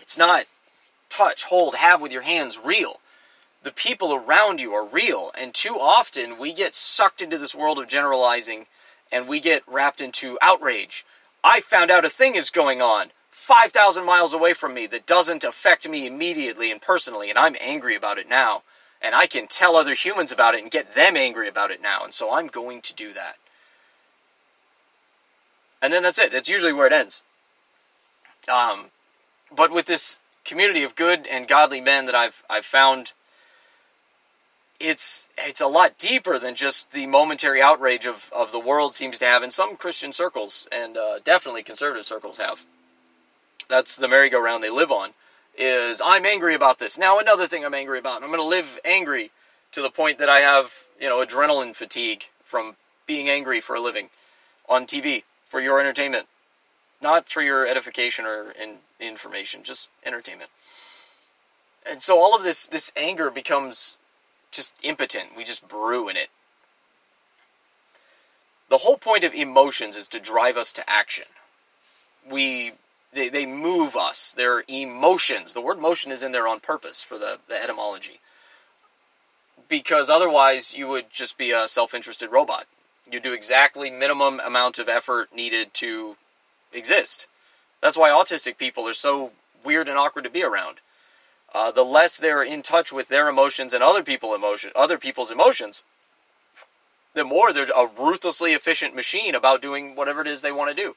It's 0.00 0.18
not 0.18 0.46
touch, 1.08 1.44
hold, 1.44 1.76
have 1.76 2.02
with 2.02 2.10
your 2.10 2.22
hands 2.22 2.58
real. 2.62 2.96
The 3.62 3.70
people 3.70 4.12
around 4.12 4.60
you 4.60 4.72
are 4.74 4.84
real, 4.84 5.30
and 5.38 5.54
too 5.54 5.78
often 5.80 6.38
we 6.38 6.52
get 6.52 6.74
sucked 6.74 7.22
into 7.22 7.38
this 7.38 7.54
world 7.54 7.78
of 7.78 7.86
generalizing 7.86 8.66
and 9.12 9.28
we 9.28 9.38
get 9.38 9.62
wrapped 9.68 10.00
into 10.00 10.38
outrage. 10.42 11.04
I 11.44 11.60
found 11.60 11.92
out 11.92 12.04
a 12.04 12.10
thing 12.10 12.34
is 12.34 12.50
going 12.50 12.82
on 12.82 13.10
5,000 13.36 14.04
miles 14.04 14.32
away 14.32 14.54
from 14.54 14.74
me 14.74 14.86
that 14.86 15.06
doesn't 15.06 15.44
affect 15.44 15.88
me 15.88 16.06
immediately 16.06 16.70
and 16.70 16.80
personally, 16.80 17.30
and 17.30 17.38
I'm 17.38 17.56
angry 17.60 17.94
about 17.94 18.18
it 18.18 18.28
now. 18.28 18.62
And 19.00 19.14
I 19.14 19.26
can 19.26 19.46
tell 19.46 19.76
other 19.76 19.94
humans 19.94 20.32
about 20.32 20.54
it 20.54 20.62
and 20.62 20.70
get 20.70 20.94
them 20.94 21.16
angry 21.16 21.48
about 21.48 21.70
it 21.70 21.82
now, 21.82 22.02
and 22.02 22.14
so 22.14 22.32
I'm 22.32 22.46
going 22.46 22.80
to 22.80 22.94
do 22.94 23.12
that 23.12 23.36
and 25.86 25.92
then 25.92 26.02
that's 26.02 26.18
it. 26.18 26.32
That's 26.32 26.48
usually 26.48 26.72
where 26.72 26.86
it 26.86 26.92
ends. 26.92 27.22
Um, 28.52 28.86
but 29.54 29.70
with 29.70 29.86
this 29.86 30.20
community 30.44 30.82
of 30.82 30.96
good 30.96 31.26
and 31.26 31.46
godly 31.46 31.80
men 31.80 32.06
that 32.06 32.14
I've 32.14 32.42
I've 32.48 32.64
found, 32.64 33.12
it's 34.80 35.28
it's 35.38 35.60
a 35.60 35.66
lot 35.66 35.98
deeper 35.98 36.38
than 36.38 36.54
just 36.54 36.92
the 36.92 37.06
momentary 37.06 37.62
outrage 37.62 38.06
of, 38.06 38.32
of 38.34 38.52
the 38.52 38.58
world 38.58 38.94
seems 38.94 39.18
to 39.18 39.26
have 39.26 39.42
in 39.42 39.50
some 39.50 39.76
Christian 39.76 40.12
circles 40.12 40.66
and 40.72 40.96
uh, 40.96 41.18
definitely 41.22 41.62
conservative 41.62 42.04
circles 42.04 42.38
have. 42.38 42.64
That's 43.68 43.96
the 43.96 44.08
merry-go-round 44.08 44.62
they 44.62 44.70
live 44.70 44.90
on. 44.90 45.10
Is 45.58 46.02
I'm 46.04 46.26
angry 46.26 46.54
about 46.54 46.78
this. 46.78 46.98
Now 46.98 47.18
another 47.18 47.46
thing 47.46 47.64
I'm 47.64 47.74
angry 47.74 47.98
about. 47.98 48.22
I'm 48.22 48.28
going 48.28 48.38
to 48.38 48.44
live 48.44 48.78
angry 48.84 49.30
to 49.72 49.80
the 49.80 49.90
point 49.90 50.18
that 50.18 50.28
I 50.28 50.40
have 50.40 50.84
you 51.00 51.08
know 51.08 51.24
adrenaline 51.24 51.74
fatigue 51.74 52.24
from 52.44 52.76
being 53.06 53.28
angry 53.28 53.60
for 53.60 53.74
a 53.74 53.80
living 53.80 54.10
on 54.68 54.86
TV 54.86 55.22
for 55.46 55.60
your 55.60 55.80
entertainment, 55.80 56.26
not 57.02 57.28
for 57.28 57.40
your 57.40 57.66
edification 57.66 58.26
or 58.26 58.52
in, 58.60 58.76
information, 59.00 59.62
just 59.62 59.90
entertainment. 60.04 60.50
And 61.88 62.02
so 62.02 62.18
all 62.18 62.36
of 62.36 62.42
this 62.42 62.66
this 62.66 62.92
anger 62.96 63.30
becomes 63.30 63.96
just 64.50 64.76
impotent. 64.82 65.36
We 65.36 65.44
just 65.44 65.68
brew 65.68 66.08
in 66.08 66.16
it. 66.16 66.28
The 68.68 68.78
whole 68.78 68.96
point 68.96 69.24
of 69.24 69.32
emotions 69.32 69.96
is 69.96 70.08
to 70.08 70.20
drive 70.20 70.56
us 70.56 70.72
to 70.74 70.90
action. 70.90 71.26
We 72.28 72.72
they, 73.16 73.28
they 73.30 73.46
move 73.46 73.96
us. 73.96 74.34
They're 74.36 74.62
emotions. 74.68 75.54
The 75.54 75.60
word 75.60 75.78
motion 75.78 76.12
is 76.12 76.22
in 76.22 76.32
there 76.32 76.46
on 76.46 76.60
purpose 76.60 77.02
for 77.02 77.18
the, 77.18 77.38
the 77.48 77.60
etymology. 77.60 78.20
Because 79.68 80.10
otherwise 80.10 80.76
you 80.76 80.86
would 80.88 81.10
just 81.10 81.38
be 81.38 81.50
a 81.50 81.66
self-interested 81.66 82.30
robot. 82.30 82.66
You 83.10 83.18
do 83.18 83.32
exactly 83.32 83.90
minimum 83.90 84.38
amount 84.38 84.78
of 84.78 84.88
effort 84.88 85.34
needed 85.34 85.72
to 85.74 86.16
exist. 86.72 87.26
That's 87.80 87.96
why 87.96 88.10
autistic 88.10 88.58
people 88.58 88.86
are 88.86 88.92
so 88.92 89.32
weird 89.64 89.88
and 89.88 89.98
awkward 89.98 90.24
to 90.24 90.30
be 90.30 90.44
around. 90.44 90.76
Uh, 91.54 91.70
the 91.70 91.84
less 91.84 92.18
they're 92.18 92.42
in 92.42 92.62
touch 92.62 92.92
with 92.92 93.08
their 93.08 93.28
emotions 93.28 93.72
and 93.72 93.82
other 93.82 94.02
people 94.02 94.34
emotion, 94.34 94.70
other 94.76 94.98
people's 94.98 95.30
emotions, 95.30 95.82
the 97.14 97.24
more 97.24 97.52
they're 97.52 97.68
a 97.74 97.88
ruthlessly 97.98 98.52
efficient 98.52 98.94
machine 98.94 99.34
about 99.34 99.62
doing 99.62 99.96
whatever 99.96 100.20
it 100.20 100.26
is 100.26 100.42
they 100.42 100.52
want 100.52 100.68
to 100.68 100.82
do. 100.82 100.94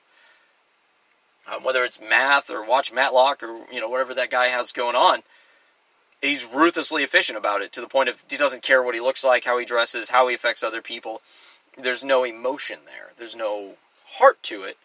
Um, 1.51 1.63
whether 1.63 1.83
it's 1.83 1.99
math 2.01 2.49
or 2.49 2.65
watch 2.65 2.93
Matlock 2.93 3.41
or 3.43 3.65
you 3.71 3.79
know 3.79 3.89
whatever 3.89 4.13
that 4.13 4.29
guy 4.29 4.47
has 4.47 4.71
going 4.71 4.95
on, 4.95 5.23
he's 6.21 6.45
ruthlessly 6.45 7.03
efficient 7.03 7.37
about 7.37 7.61
it 7.61 7.71
to 7.73 7.81
the 7.81 7.87
point 7.87 8.09
of 8.09 8.23
he 8.29 8.37
doesn't 8.37 8.63
care 8.63 8.83
what 8.83 8.95
he 8.95 9.01
looks 9.01 9.23
like, 9.23 9.45
how 9.45 9.57
he 9.57 9.65
dresses, 9.65 10.09
how 10.09 10.27
he 10.27 10.35
affects 10.35 10.63
other 10.63 10.81
people 10.81 11.21
there's 11.83 12.03
no 12.03 12.23
emotion 12.23 12.79
there. 12.85 13.09
There's 13.17 13.35
no 13.35 13.73
heart 14.13 14.41
to 14.43 14.63
it. 14.63 14.77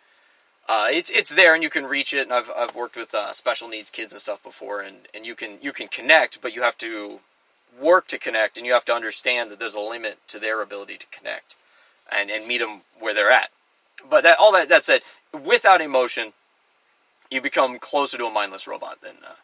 Uh, 0.66 0.86
it's 0.90 1.10
it's 1.10 1.30
there 1.30 1.54
and 1.54 1.62
you 1.62 1.70
can 1.70 1.84
reach 1.84 2.14
it. 2.14 2.22
And 2.22 2.32
I've 2.32 2.50
I've 2.56 2.74
worked 2.74 2.96
with 2.96 3.14
uh, 3.14 3.32
special 3.32 3.68
needs 3.68 3.90
kids 3.90 4.12
and 4.12 4.20
stuff 4.20 4.42
before, 4.42 4.80
and, 4.80 4.96
and 5.14 5.26
you 5.26 5.34
can 5.34 5.58
you 5.60 5.72
can 5.72 5.88
connect, 5.88 6.40
but 6.40 6.54
you 6.54 6.62
have 6.62 6.78
to 6.78 7.20
work 7.80 8.06
to 8.08 8.18
connect, 8.18 8.56
and 8.56 8.66
you 8.66 8.72
have 8.72 8.84
to 8.86 8.94
understand 8.94 9.50
that 9.50 9.58
there's 9.58 9.74
a 9.74 9.80
limit 9.80 10.18
to 10.28 10.38
their 10.38 10.62
ability 10.62 10.96
to 10.98 11.06
connect, 11.10 11.56
and 12.10 12.30
and 12.30 12.46
meet 12.46 12.58
them 12.58 12.82
where 12.98 13.12
they're 13.12 13.30
at. 13.30 13.50
But 14.08 14.22
that 14.22 14.38
all 14.38 14.52
that 14.52 14.68
that 14.70 14.84
said, 14.84 15.02
without 15.32 15.80
emotion, 15.80 16.32
you 17.34 17.40
become 17.40 17.78
closer 17.78 18.16
to 18.16 18.26
a 18.26 18.30
mindless 18.30 18.66
robot 18.66 19.00
than 19.02 19.16
uh, 19.26 19.34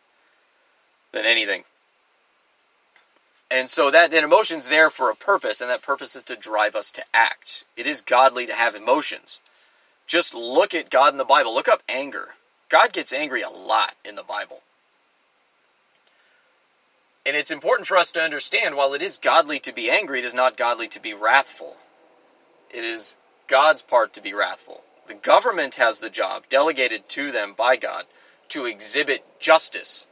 than 1.12 1.26
anything. 1.26 1.64
And 3.50 3.68
so 3.68 3.90
that, 3.90 4.12
that 4.12 4.23
emotion's 4.23 4.68
there 4.68 4.90
for 4.90 5.11
a 5.11 5.16
purpose, 5.16 5.61
and 5.61 5.68
that 5.68 5.82
purpose 5.82 6.14
is 6.14 6.23
to 6.25 6.37
drive 6.37 6.76
us 6.76 6.92
to 6.92 7.02
act. 7.12 7.64
It 7.76 7.87
is 7.87 8.00
godly 8.00 8.47
to 8.47 8.54
have 8.54 8.76
emotions. 8.76 9.40
Just 10.06 10.35
look 10.35 10.73
at 10.73 10.90
God 10.90 11.12
in 11.12 11.18
the 11.18 11.25
Bible. 11.25 11.52
Look 11.52 11.66
up 11.66 11.82
anger. 11.88 12.35
God 12.68 12.92
gets 12.92 13.12
angry 13.12 13.42
a 13.42 13.50
lot 13.50 13.97
in 14.04 14.14
the 14.14 14.23
Bible. 14.23 14.61
And 17.26 17.37
it's 17.37 17.50
important 17.50 17.88
for 17.88 17.97
us 17.97 18.12
to 18.12 18.23
understand 18.23 18.76
while 18.76 18.94
it 18.94 19.02
is 19.02 19.18
godly 19.18 19.59
to 19.61 19.73
be 19.73 19.90
angry, 19.90 20.20
it 20.20 20.25
is 20.25 20.35
not 20.35 20.56
godly 20.56 20.88
to 20.88 21.00
be 21.00 21.12
wrathful. 21.12 21.76
It 22.70 22.85
is 22.85 23.16
God's 23.49 23.82
part 23.82 24.12
to 24.14 24.23
be 24.23 24.32
wrathful. 24.32 24.82
The 25.11 25.17
government 25.17 25.75
has 25.75 25.99
the 25.99 26.09
job, 26.09 26.45
delegated 26.49 27.09
to 27.09 27.33
them 27.33 27.52
by 27.52 27.75
God, 27.75 28.05
to 28.50 28.64
exhibit 28.64 29.25
justice. 29.40 30.07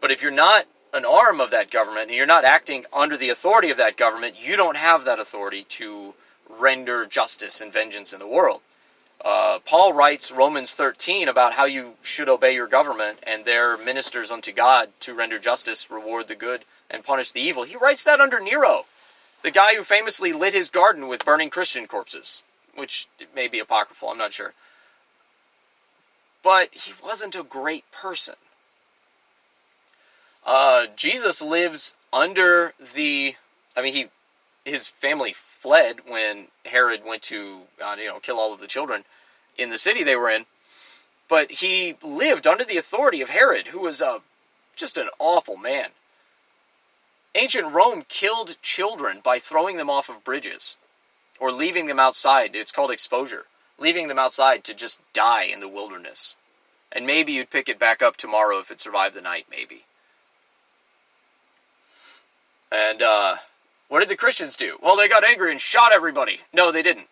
But 0.00 0.10
if 0.10 0.22
you're 0.22 0.32
not 0.32 0.66
an 0.92 1.04
arm 1.04 1.40
of 1.40 1.50
that 1.50 1.70
government 1.70 2.08
and 2.08 2.16
you're 2.16 2.26
not 2.26 2.44
acting 2.44 2.84
under 2.92 3.16
the 3.16 3.28
authority 3.28 3.70
of 3.70 3.76
that 3.76 3.96
government, 3.96 4.34
you 4.36 4.56
don't 4.56 4.76
have 4.76 5.04
that 5.04 5.20
authority 5.20 5.62
to 5.68 6.14
render 6.50 7.06
justice 7.06 7.60
and 7.60 7.72
vengeance 7.72 8.12
in 8.12 8.18
the 8.18 8.26
world. 8.26 8.60
Uh, 9.24 9.60
Paul 9.64 9.92
writes 9.92 10.32
Romans 10.32 10.74
13 10.74 11.28
about 11.28 11.52
how 11.52 11.66
you 11.66 11.92
should 12.02 12.28
obey 12.28 12.56
your 12.56 12.66
government 12.66 13.20
and 13.24 13.44
their 13.44 13.76
ministers 13.76 14.32
unto 14.32 14.50
God 14.50 14.88
to 14.98 15.14
render 15.14 15.38
justice, 15.38 15.92
reward 15.92 16.26
the 16.26 16.34
good, 16.34 16.62
and 16.90 17.04
punish 17.04 17.30
the 17.30 17.40
evil. 17.40 17.62
He 17.62 17.76
writes 17.76 18.02
that 18.02 18.18
under 18.18 18.40
Nero, 18.40 18.86
the 19.44 19.52
guy 19.52 19.76
who 19.76 19.84
famously 19.84 20.32
lit 20.32 20.54
his 20.54 20.70
garden 20.70 21.06
with 21.06 21.24
burning 21.24 21.50
Christian 21.50 21.86
corpses, 21.86 22.42
which 22.78 23.08
may 23.34 23.48
be 23.48 23.58
apocryphal, 23.58 24.10
I'm 24.10 24.18
not 24.18 24.32
sure. 24.32 24.54
But 26.42 26.72
he 26.72 26.94
wasn't 27.04 27.36
a 27.36 27.42
great 27.42 27.90
person. 27.90 28.36
Uh, 30.46 30.86
Jesus 30.96 31.42
lives 31.42 31.94
under 32.12 32.72
the. 32.94 33.34
I 33.76 33.82
mean, 33.82 33.92
he 33.92 34.06
his 34.64 34.88
family 34.88 35.32
fled 35.34 36.00
when 36.06 36.46
Herod 36.64 37.02
went 37.04 37.22
to 37.22 37.62
uh, 37.84 37.96
you 37.98 38.06
know 38.06 38.20
kill 38.20 38.38
all 38.38 38.54
of 38.54 38.60
the 38.60 38.66
children 38.66 39.04
in 39.58 39.70
the 39.70 39.78
city 39.78 40.02
they 40.02 40.16
were 40.16 40.30
in, 40.30 40.46
but 41.28 41.50
he 41.50 41.96
lived 42.02 42.46
under 42.46 42.64
the 42.64 42.78
authority 42.78 43.20
of 43.20 43.30
Herod, 43.30 43.68
who 43.68 43.80
was 43.80 44.00
a 44.00 44.20
just 44.76 44.96
an 44.96 45.08
awful 45.18 45.56
man. 45.56 45.88
Ancient 47.34 47.72
Rome 47.72 48.04
killed 48.08 48.56
children 48.62 49.20
by 49.22 49.38
throwing 49.38 49.76
them 49.76 49.90
off 49.90 50.08
of 50.08 50.24
bridges 50.24 50.76
or 51.38 51.52
leaving 51.52 51.86
them 51.86 52.00
outside. 52.00 52.54
It's 52.54 52.72
called 52.72 52.90
exposure. 52.90 53.44
Leaving 53.78 54.08
them 54.08 54.18
outside 54.18 54.64
to 54.64 54.74
just 54.74 55.00
die 55.12 55.44
in 55.44 55.60
the 55.60 55.68
wilderness. 55.68 56.36
And 56.90 57.06
maybe 57.06 57.32
you'd 57.32 57.50
pick 57.50 57.68
it 57.68 57.78
back 57.78 58.02
up 58.02 58.16
tomorrow 58.16 58.58
if 58.58 58.70
it 58.70 58.80
survived 58.80 59.14
the 59.14 59.20
night, 59.20 59.46
maybe. 59.50 59.84
And 62.72 63.02
uh, 63.02 63.36
what 63.88 64.00
did 64.00 64.08
the 64.08 64.16
Christians 64.16 64.56
do? 64.56 64.78
Well, 64.82 64.96
they 64.96 65.08
got 65.08 65.24
angry 65.24 65.50
and 65.50 65.60
shot 65.60 65.92
everybody. 65.92 66.40
No, 66.52 66.72
they 66.72 66.82
didn't. 66.82 67.08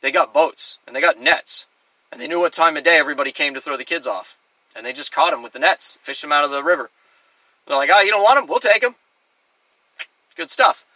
They 0.00 0.10
got 0.10 0.32
boats 0.32 0.78
and 0.86 0.94
they 0.94 1.00
got 1.00 1.20
nets 1.20 1.66
And 2.12 2.20
they 2.20 2.28
knew 2.28 2.40
what 2.40 2.52
time 2.52 2.76
of 2.76 2.84
day 2.84 2.98
everybody 2.98 3.32
came 3.32 3.54
to 3.54 3.60
throw 3.60 3.76
the 3.76 3.84
kids 3.84 4.06
off. 4.06 4.36
And 4.76 4.86
they 4.86 4.92
just 4.92 5.12
caught 5.12 5.32
them 5.32 5.42
with 5.42 5.52
the 5.52 5.58
nets, 5.58 5.98
fished 6.00 6.22
them 6.22 6.32
out 6.32 6.44
of 6.44 6.50
the 6.50 6.62
river. 6.62 6.90
They're 7.66 7.76
like, 7.76 7.90
oh, 7.92 8.00
you 8.00 8.10
don't 8.10 8.22
want 8.22 8.38
them? 8.38 8.46
We'll 8.46 8.60
take 8.60 8.82
them. 8.82 8.94
Good 10.36 10.50
stuff. 10.50 10.86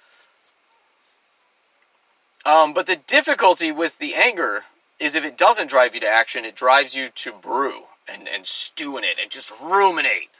Um, 2.44 2.74
but 2.74 2.86
the 2.86 2.96
difficulty 2.96 3.70
with 3.70 3.98
the 3.98 4.14
anger 4.14 4.64
is 4.98 5.14
if 5.14 5.24
it 5.24 5.38
doesn't 5.38 5.70
drive 5.70 5.94
you 5.94 6.00
to 6.00 6.08
action, 6.08 6.44
it 6.44 6.54
drives 6.54 6.94
you 6.94 7.08
to 7.08 7.32
brew 7.32 7.84
and, 8.08 8.28
and 8.28 8.46
stew 8.46 8.98
in 8.98 9.04
it 9.04 9.18
and 9.20 9.30
just 9.30 9.52
ruminate. 9.60 10.30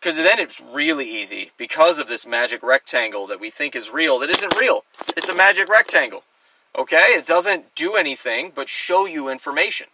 Because 0.00 0.16
then 0.16 0.40
it's 0.40 0.60
really 0.60 1.06
easy 1.06 1.52
because 1.56 1.98
of 1.98 2.08
this 2.08 2.26
magic 2.26 2.62
rectangle 2.62 3.26
that 3.28 3.40
we 3.40 3.50
think 3.50 3.76
is 3.76 3.90
real 3.90 4.18
that 4.18 4.30
isn't 4.30 4.58
real. 4.58 4.84
It's 5.16 5.28
a 5.28 5.34
magic 5.34 5.68
rectangle. 5.68 6.24
Okay? 6.76 7.14
It 7.16 7.26
doesn't 7.26 7.74
do 7.74 7.94
anything 7.94 8.52
but 8.54 8.68
show 8.68 9.06
you 9.06 9.28
information. 9.28 9.88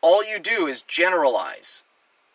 All 0.00 0.24
you 0.24 0.38
do 0.38 0.66
is 0.66 0.82
generalize. 0.82 1.82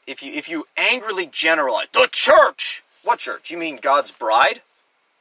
If 0.05 0.21
you 0.21 0.33
if 0.33 0.49
you 0.49 0.65
angrily 0.75 1.29
generalize 1.31 1.87
the 1.93 2.09
church, 2.11 2.83
what 3.03 3.19
church? 3.19 3.51
You 3.51 3.57
mean 3.57 3.77
God's 3.77 4.11
bride? 4.11 4.61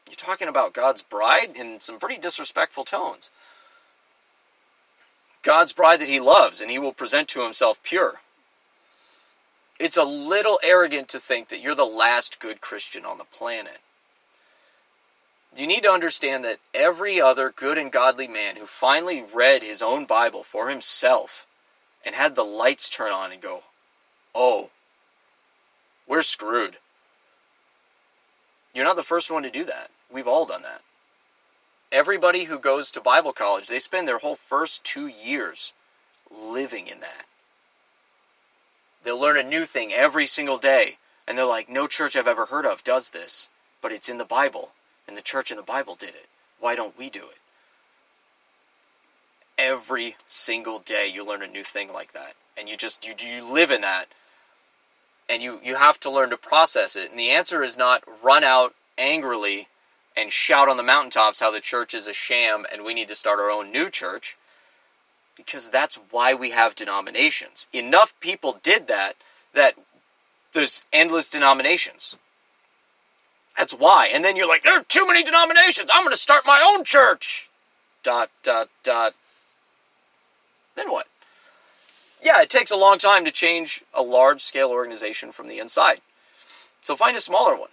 You're 0.08 0.16
talking 0.16 0.48
about 0.48 0.74
God's 0.74 1.02
bride 1.02 1.54
in 1.54 1.80
some 1.80 1.98
pretty 1.98 2.18
disrespectful 2.18 2.84
tones. 2.84 3.30
God's 5.42 5.72
bride 5.72 6.00
that 6.00 6.08
he 6.08 6.20
loves 6.20 6.60
and 6.60 6.70
he 6.70 6.78
will 6.78 6.92
present 6.92 7.28
to 7.28 7.42
himself 7.42 7.82
pure. 7.82 8.20
It's 9.78 9.96
a 9.96 10.04
little 10.04 10.60
arrogant 10.62 11.08
to 11.08 11.18
think 11.18 11.48
that 11.48 11.62
you're 11.62 11.74
the 11.74 11.84
last 11.84 12.38
good 12.40 12.60
Christian 12.60 13.06
on 13.06 13.18
the 13.18 13.24
planet. 13.24 13.78
You 15.56 15.66
need 15.66 15.82
to 15.84 15.90
understand 15.90 16.44
that 16.44 16.58
every 16.74 17.20
other 17.20 17.50
good 17.50 17.78
and 17.78 17.90
godly 17.90 18.28
man 18.28 18.56
who 18.56 18.66
finally 18.66 19.24
read 19.32 19.62
his 19.62 19.80
own 19.80 20.04
Bible 20.04 20.42
for 20.42 20.68
himself 20.68 21.46
and 22.04 22.14
had 22.14 22.34
the 22.34 22.44
lights 22.44 22.90
turn 22.90 23.10
on 23.10 23.32
and 23.32 23.40
go, 23.40 23.62
oh, 24.34 24.70
we're 26.06 26.22
screwed. 26.22 26.76
You're 28.74 28.84
not 28.84 28.96
the 28.96 29.02
first 29.02 29.30
one 29.30 29.42
to 29.42 29.50
do 29.50 29.64
that. 29.64 29.90
We've 30.12 30.28
all 30.28 30.46
done 30.46 30.62
that. 30.62 30.82
Everybody 31.92 32.44
who 32.44 32.58
goes 32.58 32.90
to 32.92 33.00
Bible 33.00 33.32
college, 33.32 33.66
they 33.66 33.80
spend 33.80 34.06
their 34.06 34.18
whole 34.18 34.36
first 34.36 34.84
two 34.84 35.08
years 35.08 35.72
living 36.30 36.86
in 36.86 37.00
that. 37.00 37.26
They'll 39.02 39.20
learn 39.20 39.38
a 39.38 39.42
new 39.42 39.64
thing 39.64 39.92
every 39.92 40.26
single 40.26 40.58
day, 40.58 40.98
and 41.26 41.36
they're 41.36 41.46
like, 41.46 41.68
no 41.68 41.86
church 41.86 42.16
I've 42.16 42.28
ever 42.28 42.46
heard 42.46 42.66
of 42.66 42.84
does 42.84 43.10
this, 43.10 43.48
but 43.82 43.92
it's 43.92 44.08
in 44.08 44.18
the 44.18 44.24
Bible, 44.24 44.70
and 45.08 45.16
the 45.16 45.22
church 45.22 45.50
in 45.50 45.56
the 45.56 45.62
Bible 45.62 45.94
did 45.94 46.10
it. 46.10 46.26
Why 46.60 46.76
don't 46.76 46.98
we 46.98 47.10
do 47.10 47.20
it? 47.20 47.38
Every 49.58 50.16
single 50.26 50.78
day 50.78 51.10
you 51.12 51.26
learn 51.26 51.42
a 51.42 51.46
new 51.46 51.64
thing 51.64 51.92
like 51.92 52.12
that, 52.12 52.34
and 52.56 52.68
you 52.68 52.76
just 52.76 53.06
you 53.06 53.14
you 53.18 53.52
live 53.52 53.70
in 53.70 53.80
that, 53.80 54.06
and 55.30 55.42
you 55.42 55.60
you 55.62 55.76
have 55.76 56.00
to 56.00 56.10
learn 56.10 56.30
to 56.30 56.36
process 56.36 56.96
it. 56.96 57.10
And 57.10 57.18
the 57.18 57.30
answer 57.30 57.62
is 57.62 57.78
not 57.78 58.02
run 58.22 58.42
out 58.42 58.74
angrily 58.98 59.68
and 60.16 60.32
shout 60.32 60.68
on 60.68 60.76
the 60.76 60.82
mountaintops 60.82 61.40
how 61.40 61.50
the 61.50 61.60
church 61.60 61.94
is 61.94 62.08
a 62.08 62.12
sham 62.12 62.66
and 62.70 62.84
we 62.84 62.92
need 62.92 63.08
to 63.08 63.14
start 63.14 63.38
our 63.38 63.50
own 63.50 63.70
new 63.70 63.88
church 63.88 64.36
because 65.36 65.70
that's 65.70 65.98
why 66.10 66.34
we 66.34 66.50
have 66.50 66.74
denominations. 66.74 67.68
Enough 67.72 68.18
people 68.20 68.58
did 68.62 68.88
that 68.88 69.14
that 69.54 69.74
there's 70.52 70.84
endless 70.92 71.28
denominations. 71.28 72.16
That's 73.56 73.72
why. 73.72 74.08
And 74.08 74.24
then 74.24 74.36
you're 74.36 74.48
like, 74.48 74.64
there 74.64 74.78
are 74.78 74.84
too 74.84 75.06
many 75.06 75.22
denominations. 75.22 75.90
I'm 75.92 76.02
going 76.02 76.12
to 76.12 76.16
start 76.16 76.42
my 76.46 76.74
own 76.74 76.84
church. 76.84 77.48
Dot, 78.02 78.30
dot, 78.42 78.68
dot. 78.82 79.14
Then 80.76 80.90
what? 80.90 81.06
Yeah, 82.22 82.42
it 82.42 82.50
takes 82.50 82.70
a 82.70 82.76
long 82.76 82.98
time 82.98 83.24
to 83.24 83.30
change 83.30 83.82
a 83.94 84.02
large 84.02 84.42
scale 84.42 84.70
organization 84.70 85.32
from 85.32 85.48
the 85.48 85.58
inside. 85.58 86.00
So 86.82 86.96
find 86.96 87.16
a 87.16 87.20
smaller 87.20 87.56
one. 87.56 87.70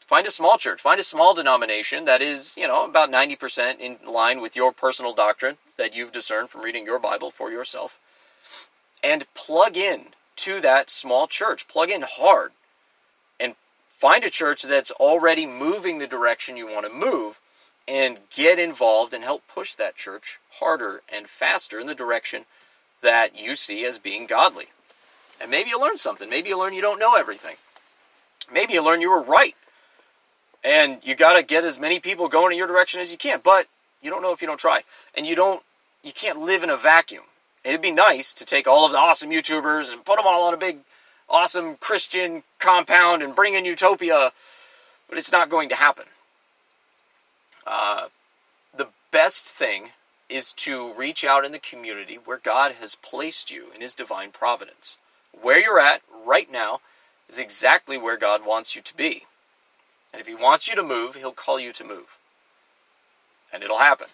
Find 0.00 0.26
a 0.26 0.30
small 0.30 0.56
church. 0.56 0.80
Find 0.80 0.98
a 0.98 1.04
small 1.04 1.34
denomination 1.34 2.06
that 2.06 2.22
is, 2.22 2.56
you 2.56 2.66
know, 2.66 2.86
about 2.86 3.10
90% 3.10 3.78
in 3.78 3.98
line 4.10 4.40
with 4.40 4.56
your 4.56 4.72
personal 4.72 5.12
doctrine 5.12 5.58
that 5.76 5.94
you've 5.94 6.12
discerned 6.12 6.48
from 6.48 6.62
reading 6.62 6.86
your 6.86 6.98
Bible 6.98 7.30
for 7.30 7.50
yourself. 7.50 7.98
And 9.04 9.26
plug 9.34 9.76
in 9.76 10.06
to 10.36 10.60
that 10.62 10.88
small 10.88 11.26
church. 11.26 11.68
Plug 11.68 11.90
in 11.90 12.04
hard. 12.08 12.52
And 13.38 13.54
find 13.90 14.24
a 14.24 14.30
church 14.30 14.62
that's 14.62 14.90
already 14.92 15.44
moving 15.44 15.98
the 15.98 16.06
direction 16.06 16.56
you 16.56 16.66
want 16.66 16.86
to 16.86 16.92
move 16.92 17.40
and 17.86 18.20
get 18.34 18.58
involved 18.58 19.12
and 19.12 19.24
help 19.24 19.42
push 19.46 19.74
that 19.74 19.96
church 19.96 20.38
harder 20.52 21.02
and 21.12 21.28
faster 21.28 21.78
in 21.78 21.86
the 21.86 21.94
direction 21.94 22.44
that 23.02 23.38
you 23.38 23.54
see 23.54 23.84
as 23.84 23.98
being 23.98 24.26
godly. 24.26 24.66
And 25.40 25.50
maybe 25.50 25.70
you 25.70 25.80
learn 25.80 25.98
something. 25.98 26.28
Maybe 26.28 26.48
you 26.48 26.58
learn 26.58 26.74
you 26.74 26.82
don't 26.82 26.98
know 26.98 27.16
everything. 27.16 27.56
Maybe 28.52 28.74
you 28.74 28.84
learn 28.84 29.00
you 29.00 29.10
were 29.10 29.22
right 29.22 29.54
and 30.64 30.98
you 31.02 31.14
got 31.14 31.36
to 31.36 31.42
get 31.42 31.64
as 31.64 31.78
many 31.78 32.00
people 32.00 32.28
going 32.28 32.52
in 32.52 32.58
your 32.58 32.66
direction 32.66 33.00
as 33.00 33.12
you 33.12 33.18
can. 33.18 33.40
But 33.42 33.66
you 34.02 34.10
don't 34.10 34.22
know 34.22 34.32
if 34.32 34.40
you 34.40 34.46
don't 34.46 34.60
try, 34.60 34.82
and 35.14 35.26
you 35.26 35.34
don't. 35.34 35.62
You 36.02 36.12
can't 36.12 36.40
live 36.40 36.62
in 36.62 36.70
a 36.70 36.76
vacuum. 36.76 37.24
It'd 37.64 37.82
be 37.82 37.90
nice 37.90 38.32
to 38.34 38.44
take 38.44 38.68
all 38.68 38.86
of 38.86 38.92
the 38.92 38.98
awesome 38.98 39.30
YouTubers 39.30 39.90
and 39.90 40.04
put 40.04 40.16
them 40.16 40.26
all 40.26 40.46
on 40.46 40.54
a 40.54 40.56
big, 40.56 40.78
awesome 41.28 41.76
Christian 41.76 42.44
compound 42.58 43.22
and 43.22 43.34
bring 43.34 43.54
in 43.54 43.64
utopia, 43.64 44.30
but 45.08 45.18
it's 45.18 45.32
not 45.32 45.48
going 45.48 45.68
to 45.70 45.74
happen. 45.74 46.04
Uh, 47.66 48.06
the 48.74 48.86
best 49.10 49.46
thing 49.46 49.90
is 50.28 50.52
to 50.52 50.92
reach 50.94 51.24
out 51.24 51.44
in 51.44 51.52
the 51.52 51.58
community 51.58 52.18
where 52.22 52.38
God 52.38 52.72
has 52.72 52.94
placed 52.94 53.50
you 53.50 53.66
in 53.74 53.80
His 53.80 53.94
divine 53.94 54.30
providence. 54.30 54.98
Where 55.40 55.58
you're 55.58 55.80
at 55.80 56.02
right 56.26 56.50
now 56.50 56.80
is 57.28 57.38
exactly 57.38 57.96
where 57.96 58.16
God 58.16 58.44
wants 58.46 58.74
you 58.74 58.82
to 58.82 58.96
be. 58.96 59.24
And 60.12 60.20
if 60.20 60.26
he 60.26 60.34
wants 60.34 60.68
you 60.68 60.74
to 60.74 60.82
move, 60.82 61.14
he'll 61.14 61.32
call 61.32 61.60
you 61.60 61.72
to 61.72 61.84
move. 61.84 62.18
And 63.52 63.62
it'll 63.62 63.78
happen. 63.78 64.08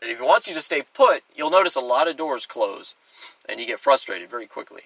And 0.00 0.10
if 0.10 0.18
he 0.18 0.24
wants 0.24 0.48
you 0.48 0.54
to 0.54 0.60
stay 0.60 0.82
put, 0.94 1.22
you'll 1.34 1.50
notice 1.50 1.76
a 1.76 1.80
lot 1.80 2.08
of 2.08 2.16
doors 2.16 2.46
close 2.46 2.94
and 3.48 3.58
you 3.58 3.66
get 3.66 3.80
frustrated 3.80 4.30
very 4.30 4.46
quickly. 4.46 4.82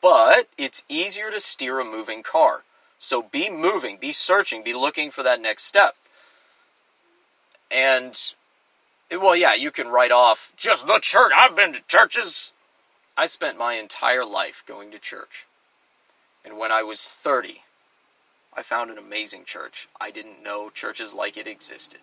But 0.00 0.48
it's 0.56 0.84
easier 0.88 1.30
to 1.30 1.40
steer 1.40 1.80
a 1.80 1.84
moving 1.84 2.22
car. 2.22 2.62
So 2.98 3.22
be 3.22 3.50
moving, 3.50 3.98
be 3.98 4.12
searching, 4.12 4.62
be 4.62 4.74
looking 4.74 5.10
for 5.10 5.22
that 5.22 5.40
next 5.40 5.64
step. 5.64 5.96
And, 7.70 8.18
well, 9.10 9.36
yeah, 9.36 9.54
you 9.54 9.70
can 9.70 9.88
write 9.88 10.12
off 10.12 10.52
just 10.56 10.86
the 10.86 10.98
church. 11.00 11.32
I've 11.36 11.56
been 11.56 11.72
to 11.72 11.82
churches. 11.86 12.52
I 13.16 13.26
spent 13.26 13.58
my 13.58 13.74
entire 13.74 14.24
life 14.24 14.62
going 14.66 14.90
to 14.92 14.98
church. 14.98 15.46
And 16.44 16.58
when 16.58 16.70
I 16.70 16.82
was 16.82 17.08
30, 17.08 17.62
I 18.56 18.62
found 18.62 18.90
an 18.90 18.98
amazing 18.98 19.44
church. 19.44 19.88
I 20.00 20.10
didn't 20.10 20.42
know 20.42 20.70
churches 20.70 21.12
like 21.12 21.36
it 21.36 21.46
existed. 21.46 22.00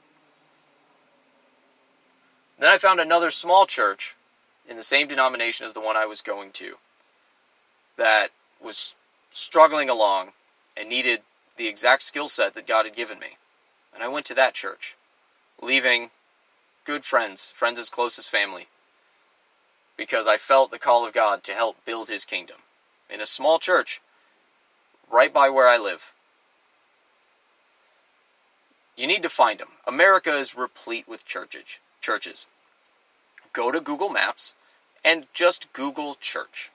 Then 2.59 2.69
I 2.69 2.77
found 2.77 2.99
another 2.99 3.29
small 3.29 3.65
church 3.65 4.15
in 4.69 4.77
the 4.77 4.83
same 4.83 5.07
denomination 5.07 5.65
as 5.65 5.73
the 5.73 5.81
one 5.81 5.97
I 5.97 6.05
was 6.05 6.21
going 6.21 6.51
to 6.51 6.75
that 7.97 8.29
was 8.61 8.95
struggling 9.31 9.89
along 9.89 10.29
and 10.77 10.89
needed 10.89 11.21
the 11.57 11.67
exact 11.67 12.03
skill 12.03 12.29
set 12.29 12.53
that 12.53 12.67
God 12.67 12.85
had 12.85 12.95
given 12.95 13.19
me. 13.19 13.37
And 13.93 14.03
I 14.03 14.07
went 14.07 14.25
to 14.27 14.33
that 14.35 14.53
church, 14.53 14.95
leaving 15.63 16.09
good 16.85 17.05
friends, 17.05 17.51
friends 17.55 17.79
as 17.79 17.89
close 17.89 18.19
as 18.19 18.27
family, 18.27 18.67
because 19.95 20.27
I 20.27 20.37
felt 20.37 20.71
the 20.71 20.79
call 20.79 21.05
of 21.05 21.13
God 21.13 21.43
to 21.43 21.53
help 21.53 21.83
build 21.85 22.09
his 22.09 22.25
kingdom 22.25 22.57
in 23.09 23.21
a 23.21 23.25
small 23.25 23.59
church 23.59 24.01
right 25.11 25.33
by 25.33 25.49
where 25.49 25.67
I 25.67 25.77
live. 25.77 26.11
You 28.97 29.07
need 29.07 29.23
to 29.23 29.29
find 29.29 29.59
them. 29.59 29.69
America 29.87 30.31
is 30.31 30.55
replete 30.55 31.07
with 31.07 31.25
churches. 31.25 31.79
Churches. 32.01 32.45
Go 33.53 33.71
to 33.71 33.79
Google 33.79 34.09
Maps 34.09 34.55
and 35.03 35.27
just 35.33 35.71
Google 35.73 36.15
church. 36.15 36.71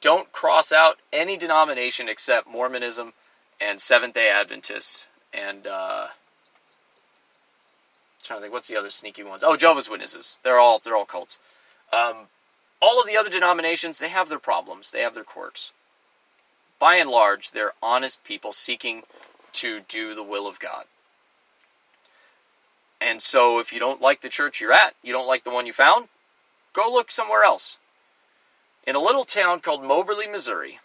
Don't 0.00 0.32
cross 0.32 0.72
out 0.72 0.98
any 1.12 1.36
denomination 1.36 2.08
except 2.08 2.46
Mormonism 2.46 3.14
and 3.60 3.80
Seventh 3.80 4.14
Day 4.14 4.30
Adventists 4.30 5.06
and 5.32 5.66
uh, 5.66 6.08
trying 8.24 8.38
to 8.38 8.42
think 8.42 8.52
what's 8.52 8.68
the 8.68 8.76
other 8.76 8.90
sneaky 8.90 9.22
ones. 9.22 9.44
Oh, 9.44 9.56
Jehovah's 9.56 9.88
Witnesses. 9.88 10.38
They're 10.42 10.58
all 10.58 10.80
they're 10.82 10.96
all 10.96 11.04
cults. 11.04 11.38
Um, 11.92 12.28
all 12.80 13.00
of 13.00 13.06
the 13.06 13.16
other 13.16 13.30
denominations 13.30 13.98
they 13.98 14.08
have 14.08 14.28
their 14.28 14.38
problems. 14.38 14.90
They 14.90 15.02
have 15.02 15.14
their 15.14 15.24
quirks. 15.24 15.72
By 16.78 16.96
and 16.96 17.10
large, 17.10 17.52
they're 17.52 17.72
honest 17.82 18.24
people 18.24 18.52
seeking 18.52 19.02
to 19.54 19.80
do 19.88 20.14
the 20.14 20.22
will 20.22 20.48
of 20.48 20.58
God. 20.58 20.84
And 23.00 23.20
so 23.22 23.58
if 23.60 23.72
you 23.72 23.78
don't 23.78 24.00
like 24.00 24.22
the 24.22 24.28
church 24.28 24.60
you're 24.60 24.72
at, 24.72 24.94
you 25.02 25.12
don't 25.12 25.28
like 25.28 25.44
the 25.44 25.50
one 25.50 25.66
you 25.66 25.72
found, 25.72 26.08
go 26.72 26.90
look 26.90 27.10
somewhere 27.10 27.44
else. 27.44 27.78
In 28.86 28.94
a 28.94 29.00
little 29.00 29.24
town 29.24 29.60
called 29.60 29.82
Moberly, 29.82 30.26
Missouri, 30.26 30.78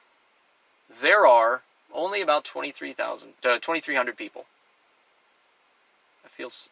there 1.01 1.25
are 1.25 1.63
only 1.93 2.21
about 2.21 2.43
23,000 2.45 3.33
uh, 3.43 3.55
2300 3.55 4.15
people. 4.15 4.45
feels 6.27 6.69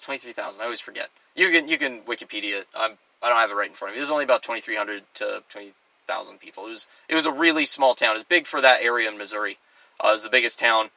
twenty 0.00 0.18
three 0.18 0.32
thousand. 0.32 0.62
I 0.62 0.64
always 0.64 0.80
forget. 0.80 1.10
You 1.34 1.50
can 1.50 1.68
you 1.68 1.78
can 1.78 2.00
Wikipedia. 2.00 2.64
I'm 2.74 2.92
I 3.22 3.28
don't 3.28 3.38
have 3.38 3.50
it 3.50 3.54
right 3.54 3.68
in 3.68 3.74
front 3.74 3.90
of 3.90 3.94
me. 3.94 3.98
It 3.98 4.02
was 4.02 4.10
only 4.10 4.24
about 4.24 4.42
twenty 4.42 4.60
three 4.60 4.76
hundred 4.76 5.02
to 5.14 5.42
twenty 5.48 5.72
thousand 6.06 6.38
people. 6.38 6.66
It 6.66 6.70
was 6.70 6.86
it 7.08 7.14
was 7.14 7.26
a 7.26 7.32
really 7.32 7.64
small 7.64 7.94
town. 7.94 8.16
It's 8.16 8.24
big 8.24 8.46
for 8.46 8.60
that 8.60 8.82
area 8.82 9.08
in 9.08 9.18
Missouri. 9.18 9.58
Uh, 10.02 10.08
it 10.08 10.12
was 10.12 10.22
the 10.22 10.30
biggest 10.30 10.58
town 10.58 10.90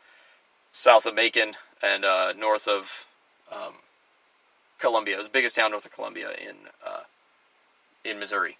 south 0.71 1.05
of 1.05 1.15
Macon 1.15 1.53
and 1.81 2.03
uh, 2.03 2.34
north 2.38 2.67
of 2.67 3.05
um, 3.51 3.75
Columbia. 4.79 5.15
It 5.15 5.19
was 5.19 5.27
the 5.27 5.34
biggest 5.34 5.55
town 5.55 5.71
north 5.71 5.86
of 5.86 5.91
Columbia 5.91 6.31
in 6.31 6.55
uh, 6.86 7.03
in 8.03 8.19
Missouri. 8.19 8.58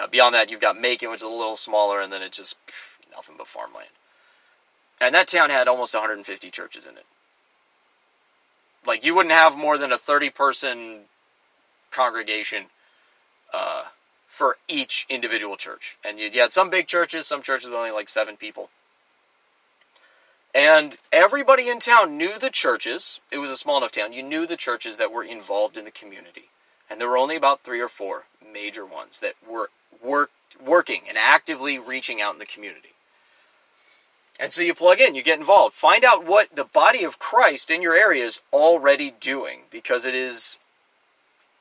Uh, 0.00 0.06
beyond 0.06 0.34
that, 0.34 0.50
you've 0.50 0.60
got 0.60 0.80
Macon, 0.80 1.10
which 1.10 1.18
is 1.18 1.22
a 1.22 1.28
little 1.28 1.56
smaller, 1.56 2.00
and 2.00 2.12
then 2.12 2.22
it's 2.22 2.36
just 2.36 2.56
pff, 2.66 2.98
nothing 3.10 3.36
but 3.36 3.46
farmland. 3.46 3.88
And 5.00 5.14
that 5.14 5.28
town 5.28 5.50
had 5.50 5.68
almost 5.68 5.94
150 5.94 6.50
churches 6.50 6.86
in 6.86 6.96
it. 6.96 7.06
Like 8.86 9.04
you 9.04 9.14
wouldn't 9.14 9.34
have 9.34 9.56
more 9.56 9.78
than 9.78 9.92
a 9.92 9.98
30 9.98 10.30
person 10.30 11.00
congregation 11.90 12.66
uh, 13.52 13.84
for 14.26 14.56
each 14.68 15.06
individual 15.08 15.56
church. 15.56 15.96
And 16.04 16.18
you, 16.18 16.30
had 16.30 16.52
some 16.52 16.70
big 16.70 16.86
churches, 16.86 17.26
some 17.26 17.42
churches 17.42 17.66
with 17.66 17.74
only 17.74 17.90
like 17.90 18.08
seven 18.08 18.36
people. 18.36 18.70
And 20.54 20.96
everybody 21.12 21.68
in 21.68 21.78
town 21.78 22.16
knew 22.16 22.38
the 22.38 22.50
churches. 22.50 23.20
It 23.30 23.38
was 23.38 23.50
a 23.50 23.56
small 23.56 23.78
enough 23.78 23.92
town. 23.92 24.12
You 24.12 24.22
knew 24.22 24.46
the 24.46 24.56
churches 24.56 24.96
that 24.96 25.12
were 25.12 25.22
involved 25.22 25.76
in 25.76 25.84
the 25.84 25.90
community. 25.90 26.48
And 26.88 27.00
there 27.00 27.08
were 27.08 27.18
only 27.18 27.36
about 27.36 27.60
three 27.60 27.80
or 27.80 27.88
four 27.88 28.24
major 28.50 28.86
ones 28.86 29.20
that 29.20 29.34
were 29.46 29.70
work, 30.02 30.30
working 30.64 31.02
and 31.08 31.18
actively 31.18 31.78
reaching 31.78 32.20
out 32.20 32.32
in 32.32 32.38
the 32.38 32.46
community. 32.46 32.90
And 34.38 34.52
so 34.52 34.62
you 34.62 34.72
plug 34.72 35.00
in, 35.00 35.14
you 35.14 35.22
get 35.22 35.38
involved. 35.38 35.74
Find 35.74 36.04
out 36.04 36.24
what 36.24 36.54
the 36.54 36.64
body 36.64 37.02
of 37.02 37.18
Christ 37.18 37.70
in 37.70 37.82
your 37.82 37.96
area 37.96 38.24
is 38.24 38.40
already 38.52 39.12
doing 39.18 39.62
because 39.70 40.04
it 40.04 40.14
is 40.14 40.60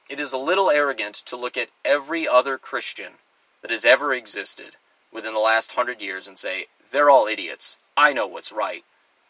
it 0.09 0.19
is 0.19 0.31
a 0.31 0.37
little 0.37 0.69
arrogant 0.69 1.15
to 1.15 1.35
look 1.35 1.57
at 1.57 1.69
every 1.83 2.27
other 2.27 2.57
Christian 2.57 3.13
that 3.61 3.71
has 3.71 3.83
ever 3.83 4.13
existed 4.13 4.77
within 5.11 5.33
the 5.33 5.39
last 5.39 5.73
hundred 5.73 6.01
years 6.01 6.27
and 6.27 6.39
say, 6.39 6.67
they're 6.91 7.09
all 7.09 7.27
idiots. 7.27 7.77
I 7.97 8.13
know 8.13 8.27
what's 8.27 8.51
right. 8.51 8.83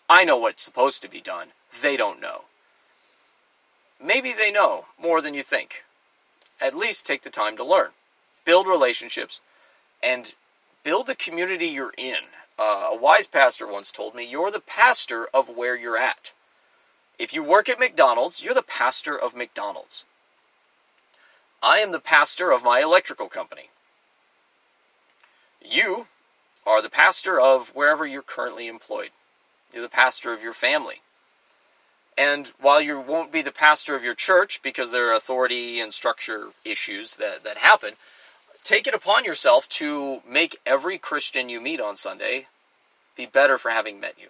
I 0.09 0.23
know 0.23 0.37
what's 0.37 0.63
supposed 0.63 1.01
to 1.01 1.09
be 1.09 1.21
done. 1.21 1.47
They 1.81 1.97
don't 1.97 2.21
know. 2.21 2.41
Maybe 4.03 4.33
they 4.33 4.51
know 4.51 4.85
more 5.01 5.21
than 5.21 5.33
you 5.33 5.41
think. 5.41 5.83
At 6.61 6.75
least 6.75 7.05
take 7.05 7.23
the 7.23 7.29
time 7.29 7.57
to 7.57 7.63
learn. 7.63 7.89
Build 8.45 8.67
relationships 8.67 9.41
and 10.01 10.35
build 10.83 11.07
the 11.07 11.15
community 11.15 11.65
you're 11.65 11.93
in. 11.97 12.29
Uh, 12.59 12.89
a 12.91 12.97
wise 12.97 13.27
pastor 13.27 13.67
once 13.67 13.91
told 13.91 14.15
me, 14.15 14.25
You're 14.25 14.51
the 14.51 14.59
pastor 14.59 15.27
of 15.33 15.49
where 15.49 15.75
you're 15.75 15.97
at. 15.97 16.33
If 17.19 17.33
you 17.33 17.43
work 17.43 17.69
at 17.69 17.79
McDonald's, 17.79 18.43
you're 18.43 18.53
the 18.53 18.61
pastor 18.61 19.17
of 19.17 19.35
McDonald's. 19.35 20.05
I 21.61 21.79
am 21.79 21.91
the 21.91 21.99
pastor 21.99 22.51
of 22.51 22.63
my 22.63 22.81
electrical 22.81 23.27
company. 23.27 23.69
You 25.63 26.07
are 26.65 26.81
the 26.81 26.89
pastor 26.89 27.39
of 27.39 27.69
wherever 27.69 28.05
you're 28.05 28.21
currently 28.21 28.67
employed. 28.67 29.09
You're 29.73 29.81
the 29.81 29.89
pastor 29.89 30.33
of 30.33 30.43
your 30.43 30.53
family. 30.53 31.01
And 32.17 32.47
while 32.59 32.81
you 32.81 32.99
won't 32.99 33.31
be 33.31 33.41
the 33.41 33.51
pastor 33.51 33.95
of 33.95 34.03
your 34.03 34.15
church 34.15 34.61
because 34.63 34.91
there 34.91 35.09
are 35.09 35.13
authority 35.13 35.79
and 35.79 35.93
structure 35.93 36.47
issues 36.65 37.15
that, 37.17 37.43
that 37.43 37.57
happen, 37.57 37.93
take 38.67 38.87
it 38.87 38.93
upon 38.93 39.23
yourself 39.25 39.67
to 39.69 40.21
make 40.27 40.59
every 40.65 40.97
Christian 40.97 41.49
you 41.49 41.61
meet 41.61 41.79
on 41.79 41.95
Sunday 41.95 42.47
be 43.15 43.25
better 43.25 43.57
for 43.57 43.71
having 43.71 43.99
met 43.99 44.15
you 44.19 44.27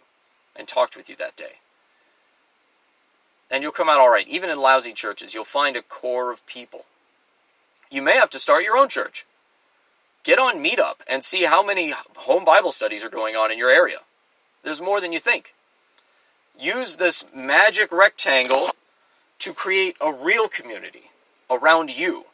and 0.56 0.68
talked 0.68 0.96
with 0.96 1.10
you 1.10 1.16
that 1.16 1.36
day. 1.36 1.60
And 3.50 3.64
you'll 3.64 3.72
come 3.72 3.90
out 3.90 4.00
all 4.00 4.10
right. 4.10 4.28
Even 4.28 4.50
in 4.50 4.60
lousy 4.60 4.94
churches, 4.94 5.34
you'll 5.34 5.46
find 5.46 5.76
a 5.76 5.82
core 5.82 6.32
of 6.32 6.46
people 6.46 6.86
you 7.90 8.02
may 8.02 8.14
have 8.14 8.30
to 8.32 8.40
start 8.40 8.64
your 8.64 8.78
own 8.78 8.90
church. 8.90 9.26
Get 10.24 10.40
on 10.40 10.64
Meetup 10.64 11.02
and 11.08 11.24
see 11.24 11.44
how 11.44 11.66
many 11.66 11.94
home 12.18 12.44
Bible 12.44 12.72
studies 12.72 13.04
are 13.04 13.10
going 13.10 13.36
on 13.36 13.52
in 13.52 13.58
your 13.58 13.70
area. 13.70 14.00
There's 14.64 14.82
more 14.82 15.00
than 15.00 15.14
you 15.14 15.20
think. 15.20 15.54
Use 16.60 16.98
this 16.98 17.26
magic 17.34 17.92
rectangle 17.92 18.70
to 19.40 19.54
create 19.54 19.96
a 20.02 20.12
real 20.12 20.48
community 20.48 21.12
around 21.50 21.96
you. 21.96 22.26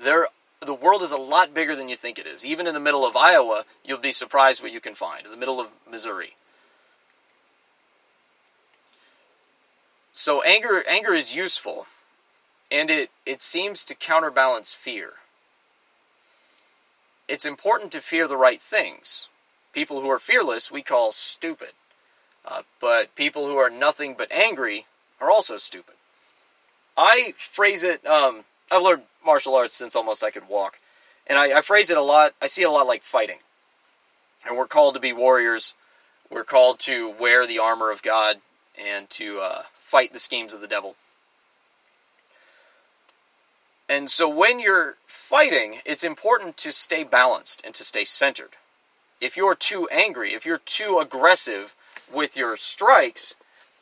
There, 0.00 0.28
the 0.60 0.74
world 0.74 1.02
is 1.02 1.12
a 1.12 1.16
lot 1.16 1.54
bigger 1.54 1.74
than 1.74 1.88
you 1.88 1.96
think 1.96 2.18
it 2.18 2.26
is. 2.26 2.44
Even 2.44 2.66
in 2.66 2.74
the 2.74 2.80
middle 2.80 3.04
of 3.04 3.16
Iowa, 3.16 3.64
you'll 3.84 3.98
be 3.98 4.12
surprised 4.12 4.62
what 4.62 4.72
you 4.72 4.80
can 4.80 4.94
find. 4.94 5.24
In 5.24 5.30
the 5.30 5.36
middle 5.36 5.60
of 5.60 5.68
Missouri. 5.90 6.34
So 10.12 10.42
anger, 10.42 10.82
anger 10.88 11.14
is 11.14 11.34
useful 11.34 11.86
and 12.70 12.90
it, 12.90 13.10
it 13.24 13.40
seems 13.40 13.84
to 13.84 13.94
counterbalance 13.94 14.72
fear. 14.72 15.12
It's 17.28 17.44
important 17.44 17.92
to 17.92 18.00
fear 18.00 18.26
the 18.26 18.36
right 18.36 18.60
things. 18.60 19.28
People 19.72 20.00
who 20.00 20.10
are 20.10 20.18
fearless 20.18 20.70
we 20.70 20.82
call 20.82 21.12
stupid. 21.12 21.70
Uh, 22.44 22.62
but 22.80 23.14
people 23.14 23.46
who 23.46 23.56
are 23.56 23.70
nothing 23.70 24.14
but 24.16 24.32
angry 24.32 24.86
are 25.20 25.30
also 25.30 25.56
stupid. 25.56 25.94
I 26.96 27.34
phrase 27.36 27.84
it, 27.84 28.04
um, 28.06 28.44
I've 28.70 28.82
learned 28.82 29.02
martial 29.24 29.54
arts 29.54 29.76
since 29.76 29.96
almost 29.96 30.22
I 30.22 30.30
could 30.30 30.48
walk. 30.48 30.78
And 31.26 31.38
I, 31.38 31.58
I 31.58 31.60
phrase 31.60 31.90
it 31.90 31.96
a 31.96 32.02
lot, 32.02 32.34
I 32.40 32.46
see 32.46 32.62
it 32.62 32.68
a 32.68 32.70
lot 32.70 32.86
like 32.86 33.02
fighting. 33.02 33.38
And 34.46 34.56
we're 34.56 34.66
called 34.66 34.94
to 34.94 35.00
be 35.00 35.12
warriors. 35.12 35.74
We're 36.30 36.44
called 36.44 36.78
to 36.80 37.10
wear 37.10 37.46
the 37.46 37.58
armor 37.58 37.90
of 37.90 38.02
God 38.02 38.36
and 38.78 39.08
to 39.10 39.40
uh, 39.40 39.62
fight 39.74 40.12
the 40.12 40.18
schemes 40.18 40.52
of 40.52 40.60
the 40.60 40.68
devil. 40.68 40.96
And 43.88 44.10
so 44.10 44.28
when 44.28 44.60
you're 44.60 44.96
fighting, 45.06 45.76
it's 45.86 46.04
important 46.04 46.56
to 46.58 46.72
stay 46.72 47.04
balanced 47.04 47.62
and 47.64 47.74
to 47.74 47.84
stay 47.84 48.04
centered. 48.04 48.50
If 49.20 49.36
you're 49.36 49.54
too 49.54 49.88
angry, 49.90 50.34
if 50.34 50.44
you're 50.44 50.58
too 50.58 50.98
aggressive 51.00 51.74
with 52.12 52.36
your 52.36 52.56
strikes, 52.56 53.34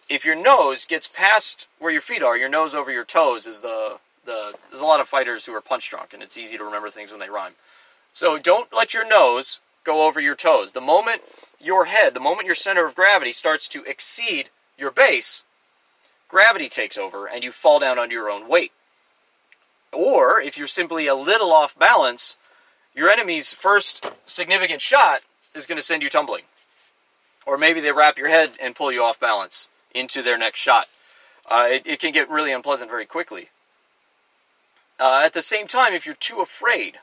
if 0.09 0.25
your 0.25 0.37
nose 0.37 0.85
gets 0.85 1.09
past 1.09 1.69
where 1.79 1.93
your 1.93 2.01
feet 2.01 2.23
are, 2.23 2.37
your 2.37 2.49
nose 2.49 2.75
over 2.75 2.93
your 2.93 3.05
toes 3.05 3.47
is 3.47 3.61
the 3.61 3.99
the 4.27 4.55
there's 4.69 4.83
a 4.83 4.87
lot 4.87 5.01
of 5.01 5.09
fighters 5.09 5.47
who 5.47 5.55
are 5.55 5.61
punch 5.61 5.89
drunk 5.91 6.13
and 6.13 6.23
it's 6.23 6.37
easy 6.37 6.59
to 6.59 6.65
remember 6.65 6.91
things 6.91 7.11
when 7.11 7.21
they 7.21 7.31
rhyme. 7.31 7.53
So 8.13 8.39
don't 8.39 8.73
let 8.73 8.95
your 8.95 9.09
nose 9.09 9.61
go 9.85 10.07
over 10.07 10.21
your 10.21 10.35
toes. 10.35 10.73
The 10.73 10.81
moment 10.81 11.23
your 11.61 11.87
head, 11.87 12.15
the 12.15 12.21
moment 12.21 12.47
your 12.47 12.55
center 12.55 12.85
of 12.85 12.95
gravity 12.95 13.33
starts 13.33 13.69
to 13.69 13.85
exceed 13.85 14.51
your 14.79 14.91
base, 14.91 15.45
gravity 16.29 16.69
takes 16.69 16.99
over 16.99 17.27
and 17.27 17.45
you 17.45 17.53
fall 17.53 17.79
down 17.79 17.99
under 17.99 18.15
your 18.15 18.31
own 18.31 18.49
weight. 18.49 18.73
Or 19.93 20.41
if 20.41 20.59
you're 20.59 20.67
simply 20.67 21.07
a 21.07 21.15
little 21.15 21.53
off 21.53 21.79
balance, 21.79 22.37
your 22.95 23.11
enemy's 23.11 23.53
first 23.53 24.11
significant 24.27 24.81
shot 24.81 25.21
is 25.55 25.67
going 25.67 25.79
to 25.79 25.85
send 25.85 26.03
you 26.03 26.09
tumbling. 26.09 26.43
Or 27.47 27.57
maybe 27.57 27.81
they 27.81 27.93
wrap 27.93 28.19
your 28.19 28.29
head 28.29 28.51
and 28.61 28.75
pull 28.75 28.91
you 28.91 29.03
off 29.03 29.21
balance 29.21 29.71
into 29.95 30.23
their 30.23 30.37
next 30.37 30.59
shot. 30.59 30.87
Uh, 31.49 31.69
it, 31.71 31.87
it, 31.87 32.01
can 32.01 32.13
get 32.13 32.29
really 32.29 32.53
unpleasant 32.53 32.91
very 32.91 33.07
quickly. 33.07 33.49
Uh, 34.99 35.23
at 35.25 35.33
the 35.33 35.43
same 35.43 35.67
time, 35.67 35.93
if 35.93 36.07
you're 36.07 36.15
too 36.15 36.41
afraid, 36.41 36.99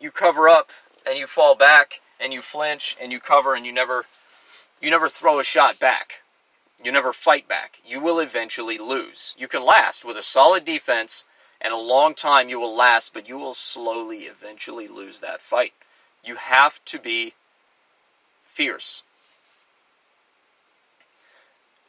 you 0.00 0.10
cover 0.10 0.48
up 0.48 0.70
and 1.06 1.18
you 1.18 1.26
fall 1.26 1.54
back 1.54 2.00
and 2.20 2.32
you 2.32 2.42
flinch 2.42 2.96
and 3.00 3.12
you 3.12 3.20
cover 3.20 3.54
and 3.54 3.64
you 3.64 3.72
never 3.72 4.04
you 4.80 4.90
never 4.90 5.08
throw 5.08 5.38
a 5.38 5.44
shot 5.44 5.78
back. 5.78 6.22
You 6.82 6.90
never 6.90 7.12
fight 7.12 7.46
back. 7.46 7.80
You 7.86 8.00
will 8.00 8.18
eventually 8.18 8.78
lose. 8.78 9.34
You 9.38 9.46
can 9.46 9.64
last 9.64 10.04
with 10.04 10.16
a 10.16 10.22
solid 10.22 10.64
defense 10.64 11.26
and 11.60 11.74
a 11.74 11.78
long 11.78 12.14
time 12.14 12.48
you 12.48 12.58
will 12.58 12.74
last, 12.74 13.12
but 13.12 13.28
you 13.28 13.36
will 13.36 13.52
slowly 13.52 14.20
eventually 14.20 14.88
lose 14.88 15.20
that 15.20 15.42
fight. 15.42 15.74
You 16.24 16.36
have 16.36 16.82
to 16.86 16.98
be 16.98 17.34
fierce. 18.44 19.02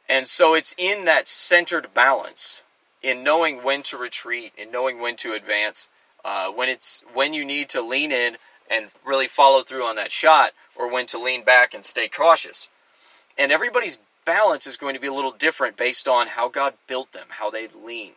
And 0.10 0.28
so 0.28 0.54
it's 0.54 0.76
in 0.78 1.06
that 1.06 1.30
centered 1.30 1.94
balance, 1.94 2.64
in 3.02 3.24
knowing 3.24 3.64
when 3.64 3.84
to 3.84 3.98
retreat, 3.98 4.54
in 4.58 4.72
knowing 4.72 5.00
when 5.00 5.16
to 5.18 5.34
advance, 5.34 5.90
uh, 6.24 6.52
when 6.52 6.70
it's 6.70 7.04
when 7.14 7.34
you 7.34 7.44
need 7.44 7.70
to 7.70 7.82
lean 7.82 8.12
in 8.12 8.38
and 8.70 8.88
really 9.06 9.28
follow 9.28 9.62
through 9.62 9.84
on 9.84 9.96
that 9.98 10.12
shot, 10.12 10.52
or 10.76 10.90
when 10.92 11.06
to 11.08 11.18
lean 11.18 11.44
back 11.44 11.74
and 11.74 11.84
stay 11.84 12.08
cautious. 12.08 12.70
And 13.38 13.52
everybody's 13.52 13.98
balance 14.24 14.68
is 14.68 14.78
going 14.78 14.94
to 14.94 15.02
be 15.02 15.08
a 15.08 15.14
little 15.14 15.32
different 15.32 15.76
based 15.76 16.08
on 16.08 16.28
how 16.28 16.48
God 16.48 16.76
built 16.88 17.12
them, 17.12 17.28
how 17.32 17.50
they 17.50 17.68
lean 17.68 18.14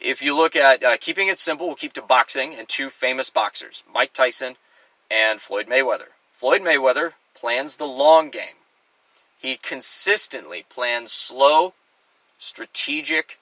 if 0.00 0.22
you 0.22 0.36
look 0.36 0.56
at 0.56 0.82
uh, 0.82 0.96
keeping 0.96 1.28
it 1.28 1.38
simple, 1.38 1.66
we'll 1.66 1.76
keep 1.76 1.92
to 1.94 2.02
boxing 2.02 2.54
and 2.54 2.68
two 2.68 2.90
famous 2.90 3.30
boxers, 3.30 3.82
Mike 3.92 4.12
Tyson 4.12 4.56
and 5.10 5.40
Floyd 5.40 5.66
Mayweather. 5.66 6.08
Floyd 6.32 6.62
Mayweather 6.62 7.12
plans 7.34 7.76
the 7.76 7.86
long 7.86 8.30
game. 8.30 8.56
He 9.40 9.56
consistently 9.56 10.64
plans 10.68 11.12
slow, 11.12 11.74
strategic 12.38 13.38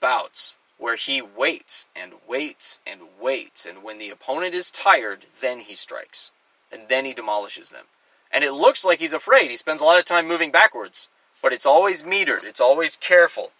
bouts 0.00 0.56
where 0.78 0.96
he 0.96 1.22
waits 1.22 1.86
and 1.96 2.12
waits 2.28 2.80
and 2.86 3.00
waits. 3.20 3.64
And 3.64 3.82
when 3.82 3.98
the 3.98 4.10
opponent 4.10 4.54
is 4.54 4.70
tired, 4.70 5.24
then 5.40 5.60
he 5.60 5.74
strikes. 5.74 6.30
And 6.70 6.88
then 6.88 7.04
he 7.04 7.14
demolishes 7.14 7.70
them. 7.70 7.86
And 8.30 8.44
it 8.44 8.52
looks 8.52 8.84
like 8.84 8.98
he's 8.98 9.14
afraid. 9.14 9.50
He 9.50 9.56
spends 9.56 9.80
a 9.80 9.84
lot 9.84 9.98
of 9.98 10.04
time 10.04 10.26
moving 10.28 10.50
backwards. 10.50 11.08
but 11.42 11.52
it's 11.52 11.66
always 11.66 12.02
metered, 12.02 12.44
it's 12.44 12.60
always 12.60 12.96
careful, 12.96 13.52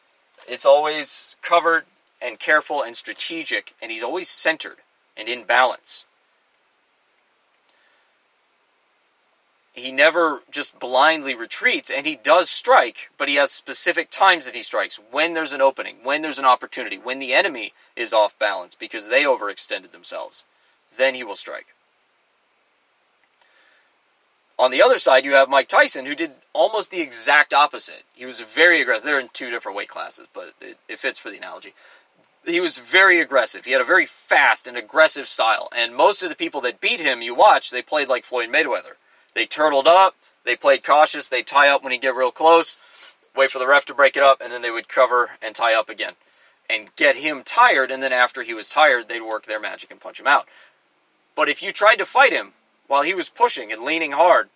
it's 0.49 0.67
always 0.67 1.37
covered 1.43 1.85
and 2.21 2.39
careful 2.39 2.83
and 2.83 2.97
strategic, 2.97 3.75
and 3.81 3.93
he's 3.93 4.03
always 4.03 4.29
centered 4.29 4.79
and 5.17 5.29
in 5.29 5.45
balance. 5.45 6.07
He 9.77 9.93
never 9.93 10.41
just 10.51 10.81
blindly 10.81 11.35
retreats, 11.35 11.91
and 11.95 12.07
he 12.07 12.17
does 12.17 12.49
strike, 12.49 13.11
but 13.19 13.29
he 13.29 13.35
has 13.35 13.53
specific 13.53 14.11
times 14.11 14.47
that 14.47 14.57
he 14.57 14.63
strikes 14.63 14.99
when 15.11 15.35
there's 15.35 15.53
an 15.53 15.61
opening, 15.61 15.97
when 16.03 16.23
there's 16.23 16.39
an 16.39 16.47
opportunity, 16.47 16.97
when 16.97 17.19
the 17.19 17.35
enemy 17.35 17.75
is 17.95 18.15
off 18.15 18.39
balance 18.39 18.75
because 18.75 19.09
they 19.09 19.23
overextended 19.25 19.93
themselves. 19.93 20.45
Then 20.97 21.15
he 21.15 21.23
will 21.23 21.37
strike. 21.37 21.67
On 24.59 24.71
the 24.71 24.83
other 24.83 24.99
side, 24.99 25.27
you 25.27 25.35
have 25.35 25.51
Mike 25.51 25.69
Tyson, 25.69 26.07
who 26.07 26.15
did 26.15 26.31
almost 26.55 26.91
the 26.91 27.03
exact 27.03 27.53
opposite. 27.53 28.05
He 28.15 28.25
was 28.25 28.41
very 28.41 28.81
aggressive. 28.81 29.05
They're 29.05 29.21
in 29.21 29.29
two 29.29 29.51
different 29.51 29.77
weight 29.77 29.91
classes, 29.91 30.27
but 30.33 30.55
it, 30.59 30.79
it 30.89 30.99
fits 30.99 31.19
for 31.19 31.31
the 31.31 31.37
analogy 31.37 31.75
he 32.47 32.61
was 32.61 32.79
very 32.79 33.21
aggressive. 33.21 33.65
He 33.65 33.73
had 33.73 33.81
a 33.81 33.85
very 33.85 34.07
fast 34.07 34.69
and 34.69 34.77
aggressive 34.77 35.27
style. 35.27 35.69
And 35.77 35.97
most 35.97 36.23
of 36.23 36.29
the 36.29 36.37
people 36.37 36.61
that 36.61 36.81
beat 36.81 37.01
him, 37.01 37.21
you 37.21 37.35
watch, 37.35 37.71
they 37.71 37.83
played 37.83 38.09
like 38.09 38.25
Floyd 38.25 38.49
Mayweather. 38.49 38.95
They 39.37 39.45
turtled 39.45 39.87
up, 39.87 40.17
they 40.45 40.57
played 40.57 40.83
cautious, 40.83 41.29
they 41.29 41.43
tie 41.43 41.69
up 41.69 41.83
when 41.83 41.93
he 41.93 41.99
get 41.99 42.15
real 42.15 42.31
close, 42.31 42.79
wait 43.37 43.51
for 43.51 43.59
the 43.59 43.67
ref 43.67 43.85
to 43.85 43.95
break 43.95 44.17
it 44.17 44.23
up, 44.23 44.41
and 44.41 44.51
then 44.51 44.63
they 44.63 44.71
would 44.71 44.89
cover 44.89 45.33
and 45.43 45.55
tie 45.55 45.75
up 45.75 45.91
again. 45.91 46.15
And 46.71 46.89
get 46.97 47.17
him 47.17 47.43
tired, 47.45 47.91
and 47.91 48.03
then 48.03 48.15
after 48.15 48.43
he 48.43 48.55
was 48.55 48.71
tired, 48.71 49.09
they'd 49.09 49.21
work 49.21 49.45
their 49.45 49.61
magic 49.61 49.91
and 49.91 50.01
punch 50.01 50.19
him 50.19 50.27
out. 50.27 50.49
But 51.35 51.51
if 51.51 51.63
you 51.63 51.71
tried 51.71 51.97
to 51.97 52.07
fight 52.07 52.33
him 52.33 52.55
while 52.87 53.03
he 53.03 53.15
was 53.15 53.29
pushing 53.29 53.71
and 53.71 53.83
leaning 53.83 54.13
hard, 54.13 54.49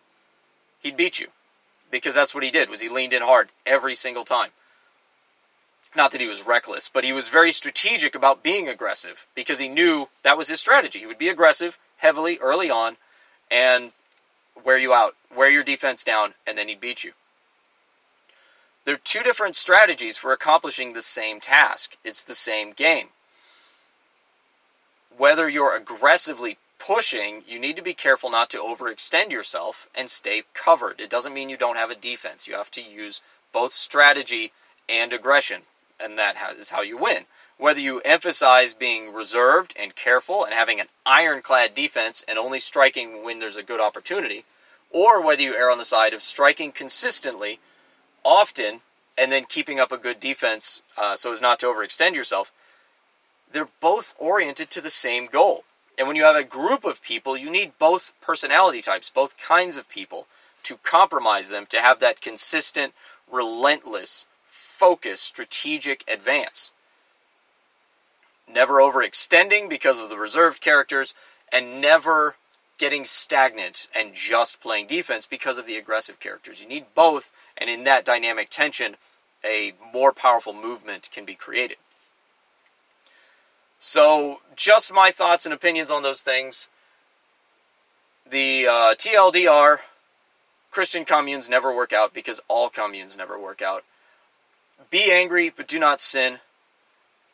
he'd 0.83 0.97
beat 0.97 1.21
you. 1.21 1.29
Because 1.91 2.15
that's 2.15 2.35
what 2.35 2.43
he 2.43 2.51
did, 2.51 2.71
was 2.71 2.81
he 2.81 2.89
leaned 2.89 3.13
in 3.13 3.21
hard 3.21 3.51
every 3.67 3.95
single 3.95 4.25
time 4.25 4.51
not 5.97 6.13
that 6.13 6.21
he 6.21 6.29
was 6.29 6.47
reckless, 6.47 6.89
but 6.89 7.05
he 7.05 7.13
was 7.13 7.29
very 7.29 7.51
strategic 7.51 8.15
about 8.15 8.43
being 8.43 8.69
aggressive 8.69 9.27
because 9.35 9.59
he 9.59 9.69
knew 9.69 10.09
that 10.23 10.39
was 10.39 10.49
his 10.49 10.61
strategy. 10.61 11.01
He 11.01 11.07
would 11.07 11.19
be 11.19 11.29
aggressive 11.29 11.79
heavily 11.99 12.39
early 12.41 12.71
on 12.71 12.97
and 13.51 13.93
wear 14.65 14.79
you 14.79 14.93
out, 14.93 15.15
wear 15.35 15.51
your 15.51 15.65
defense 15.65 16.05
down, 16.05 16.35
and 16.47 16.57
then 16.57 16.69
he'd 16.69 16.81
beat 16.81 17.05
you. 17.05 17.13
There 18.85 18.95
are 18.95 19.05
two 19.05 19.23
different 19.23 19.57
strategies 19.57 20.17
for 20.17 20.33
accomplishing 20.33 20.93
the 20.93 21.03
same 21.03 21.41
task. 21.41 21.97
It's 22.05 22.25
the 22.25 22.35
same 22.35 22.73
game. 22.73 23.09
Whether 25.17 25.49
you're 25.49 25.77
aggressively 25.77 26.57
pushing, 26.79 27.43
you 27.47 27.59
need 27.59 27.77
to 27.77 27.83
be 27.83 27.93
careful 27.93 28.31
not 28.31 28.49
to 28.51 28.59
overextend 28.59 29.31
yourself 29.31 29.89
and 29.95 30.09
stay 30.09 30.45
covered. 30.55 30.99
It 30.99 31.11
doesn't 31.11 31.35
mean 31.35 31.51
you 31.51 31.59
don't 31.59 31.77
have 31.77 31.91
a 31.91 31.95
defense. 31.95 32.49
You 32.49 32.55
have 32.55 32.71
to 32.73 32.83
use 32.83 33.21
both 33.53 33.73
strategy 33.73 34.53
and 34.89 35.13
aggression 35.13 35.63
and 36.01 36.19
that 36.19 36.37
is 36.59 36.71
how 36.71 36.83
you 36.83 36.97
win. 36.97 37.25
Whether 37.61 37.81
you 37.81 38.01
emphasize 38.07 38.73
being 38.73 39.13
reserved 39.13 39.75
and 39.79 39.95
careful 39.95 40.47
and 40.47 40.55
having 40.55 40.81
an 40.81 40.87
ironclad 41.05 41.75
defense 41.75 42.25
and 42.27 42.39
only 42.39 42.59
striking 42.59 43.23
when 43.23 43.39
there's 43.39 43.59
a 43.59 43.63
good 43.63 43.81
opportunity, 43.81 44.47
or 44.91 45.23
whether 45.23 45.43
you 45.43 45.55
err 45.55 45.71
on 45.71 45.77
the 45.77 45.85
side 45.85 46.15
of 46.15 46.23
striking 46.23 46.73
consistently, 46.73 47.59
often, 48.25 48.81
and 49.19 49.31
then 49.31 49.45
keeping 49.45 49.79
up 49.79 49.93
a 49.93 49.99
good 49.99 50.19
defense 50.19 50.81
uh, 50.97 51.15
so 51.15 51.33
as 51.33 51.43
not 51.43 51.59
to 51.59 51.67
overextend 51.67 52.15
yourself, 52.15 52.51
they're 53.53 53.69
both 53.79 54.15
oriented 54.19 54.71
to 54.71 54.81
the 54.81 54.89
same 54.89 55.27
goal. 55.27 55.65
And 55.99 56.09
when 56.09 56.17
you 56.17 56.25
have 56.25 56.37
a 56.37 56.45
group 56.45 56.87
of 56.87 57.03
people, 57.03 57.37
you 57.37 57.51
need 57.51 57.79
both 57.79 58.15
personality 58.23 58.81
types, 58.81 59.11
both 59.11 59.37
kinds 59.39 59.77
of 59.77 59.87
people, 59.87 60.27
to 60.63 60.79
compromise 60.79 61.51
them 61.51 61.67
to 61.67 61.83
have 61.83 62.01
that 62.01 62.23
consistent, 62.23 62.95
relentless 63.31 64.25
focused 64.47 65.25
strategic 65.25 66.05
advance. 66.09 66.73
Never 68.53 68.75
overextending 68.75 69.69
because 69.69 69.99
of 69.99 70.09
the 70.09 70.17
reserved 70.17 70.61
characters, 70.61 71.15
and 71.53 71.81
never 71.81 72.37
getting 72.79 73.05
stagnant 73.05 73.89
and 73.95 74.15
just 74.15 74.61
playing 74.61 74.87
defense 74.87 75.27
because 75.27 75.59
of 75.59 75.67
the 75.67 75.77
aggressive 75.77 76.19
characters. 76.19 76.63
You 76.63 76.69
need 76.69 76.87
both, 76.95 77.31
and 77.59 77.69
in 77.69 77.85
that 77.85 78.05
dynamic 78.05 78.49
tension, 78.49 78.97
a 79.45 79.75
more 79.93 80.13
powerful 80.13 80.53
movement 80.53 81.11
can 81.13 81.25
be 81.25 81.35
created. 81.35 81.77
So, 83.79 84.41
just 84.57 84.93
my 84.93 85.11
thoughts 85.11 85.47
and 85.47 85.55
opinions 85.55 85.91
on 85.91 86.03
those 86.03 86.21
things. 86.21 86.69
The 88.29 88.67
uh, 88.67 88.95
TLDR, 88.95 89.79
Christian 90.71 91.05
communes 91.05 91.49
never 91.49 91.75
work 91.75 91.93
out 91.93 92.13
because 92.15 92.41
all 92.49 92.69
communes 92.69 93.17
never 93.17 93.39
work 93.39 93.63
out 93.63 93.85
be 94.91 95.13
angry, 95.13 95.53
but 95.55 95.69
do 95.69 95.79
not 95.79 96.01
sin, 96.01 96.41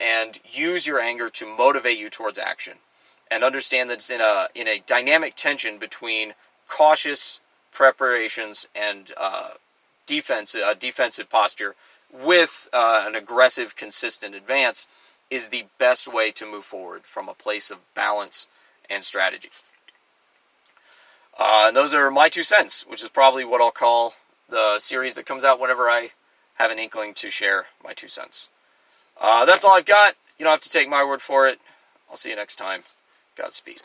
and 0.00 0.40
use 0.44 0.86
your 0.86 1.00
anger 1.00 1.28
to 1.30 1.46
motivate 1.46 1.98
you 1.98 2.10
towards 2.10 2.38
action. 2.38 2.74
And 3.30 3.42
understand 3.42 3.90
that 3.90 3.94
it's 3.94 4.10
in 4.10 4.20
a 4.20 4.48
in 4.54 4.68
a 4.68 4.82
dynamic 4.86 5.34
tension 5.34 5.78
between 5.78 6.34
cautious 6.68 7.40
preparations 7.72 8.68
and 8.74 9.12
uh, 9.16 9.50
defense 10.06 10.54
defensive 10.78 11.28
posture 11.28 11.74
with 12.12 12.68
uh, 12.72 13.04
an 13.06 13.14
aggressive, 13.14 13.76
consistent 13.76 14.34
advance 14.34 14.86
is 15.30 15.48
the 15.48 15.64
best 15.78 16.12
way 16.12 16.30
to 16.30 16.46
move 16.46 16.64
forward 16.64 17.02
from 17.02 17.28
a 17.28 17.34
place 17.34 17.70
of 17.70 17.78
balance 17.94 18.46
and 18.88 19.02
strategy. 19.02 19.50
Uh, 21.38 21.64
and 21.66 21.76
those 21.76 21.92
are 21.92 22.10
my 22.10 22.28
two 22.28 22.42
cents, 22.42 22.86
which 22.86 23.02
is 23.02 23.10
probably 23.10 23.44
what 23.44 23.60
I'll 23.60 23.70
call 23.70 24.14
the 24.48 24.78
series 24.78 25.16
that 25.16 25.26
comes 25.26 25.44
out 25.44 25.60
whenever 25.60 25.84
I 25.84 26.10
have 26.54 26.70
an 26.70 26.78
inkling 26.78 27.12
to 27.14 27.28
share 27.28 27.66
my 27.84 27.92
two 27.92 28.08
cents. 28.08 28.48
Uh, 29.20 29.44
that's 29.44 29.64
all 29.64 29.72
I've 29.72 29.86
got. 29.86 30.14
You 30.38 30.44
don't 30.44 30.52
have 30.52 30.60
to 30.60 30.70
take 30.70 30.88
my 30.88 31.04
word 31.04 31.22
for 31.22 31.48
it. 31.48 31.58
I'll 32.10 32.16
see 32.16 32.30
you 32.30 32.36
next 32.36 32.56
time. 32.56 32.82
Godspeed. 33.36 33.82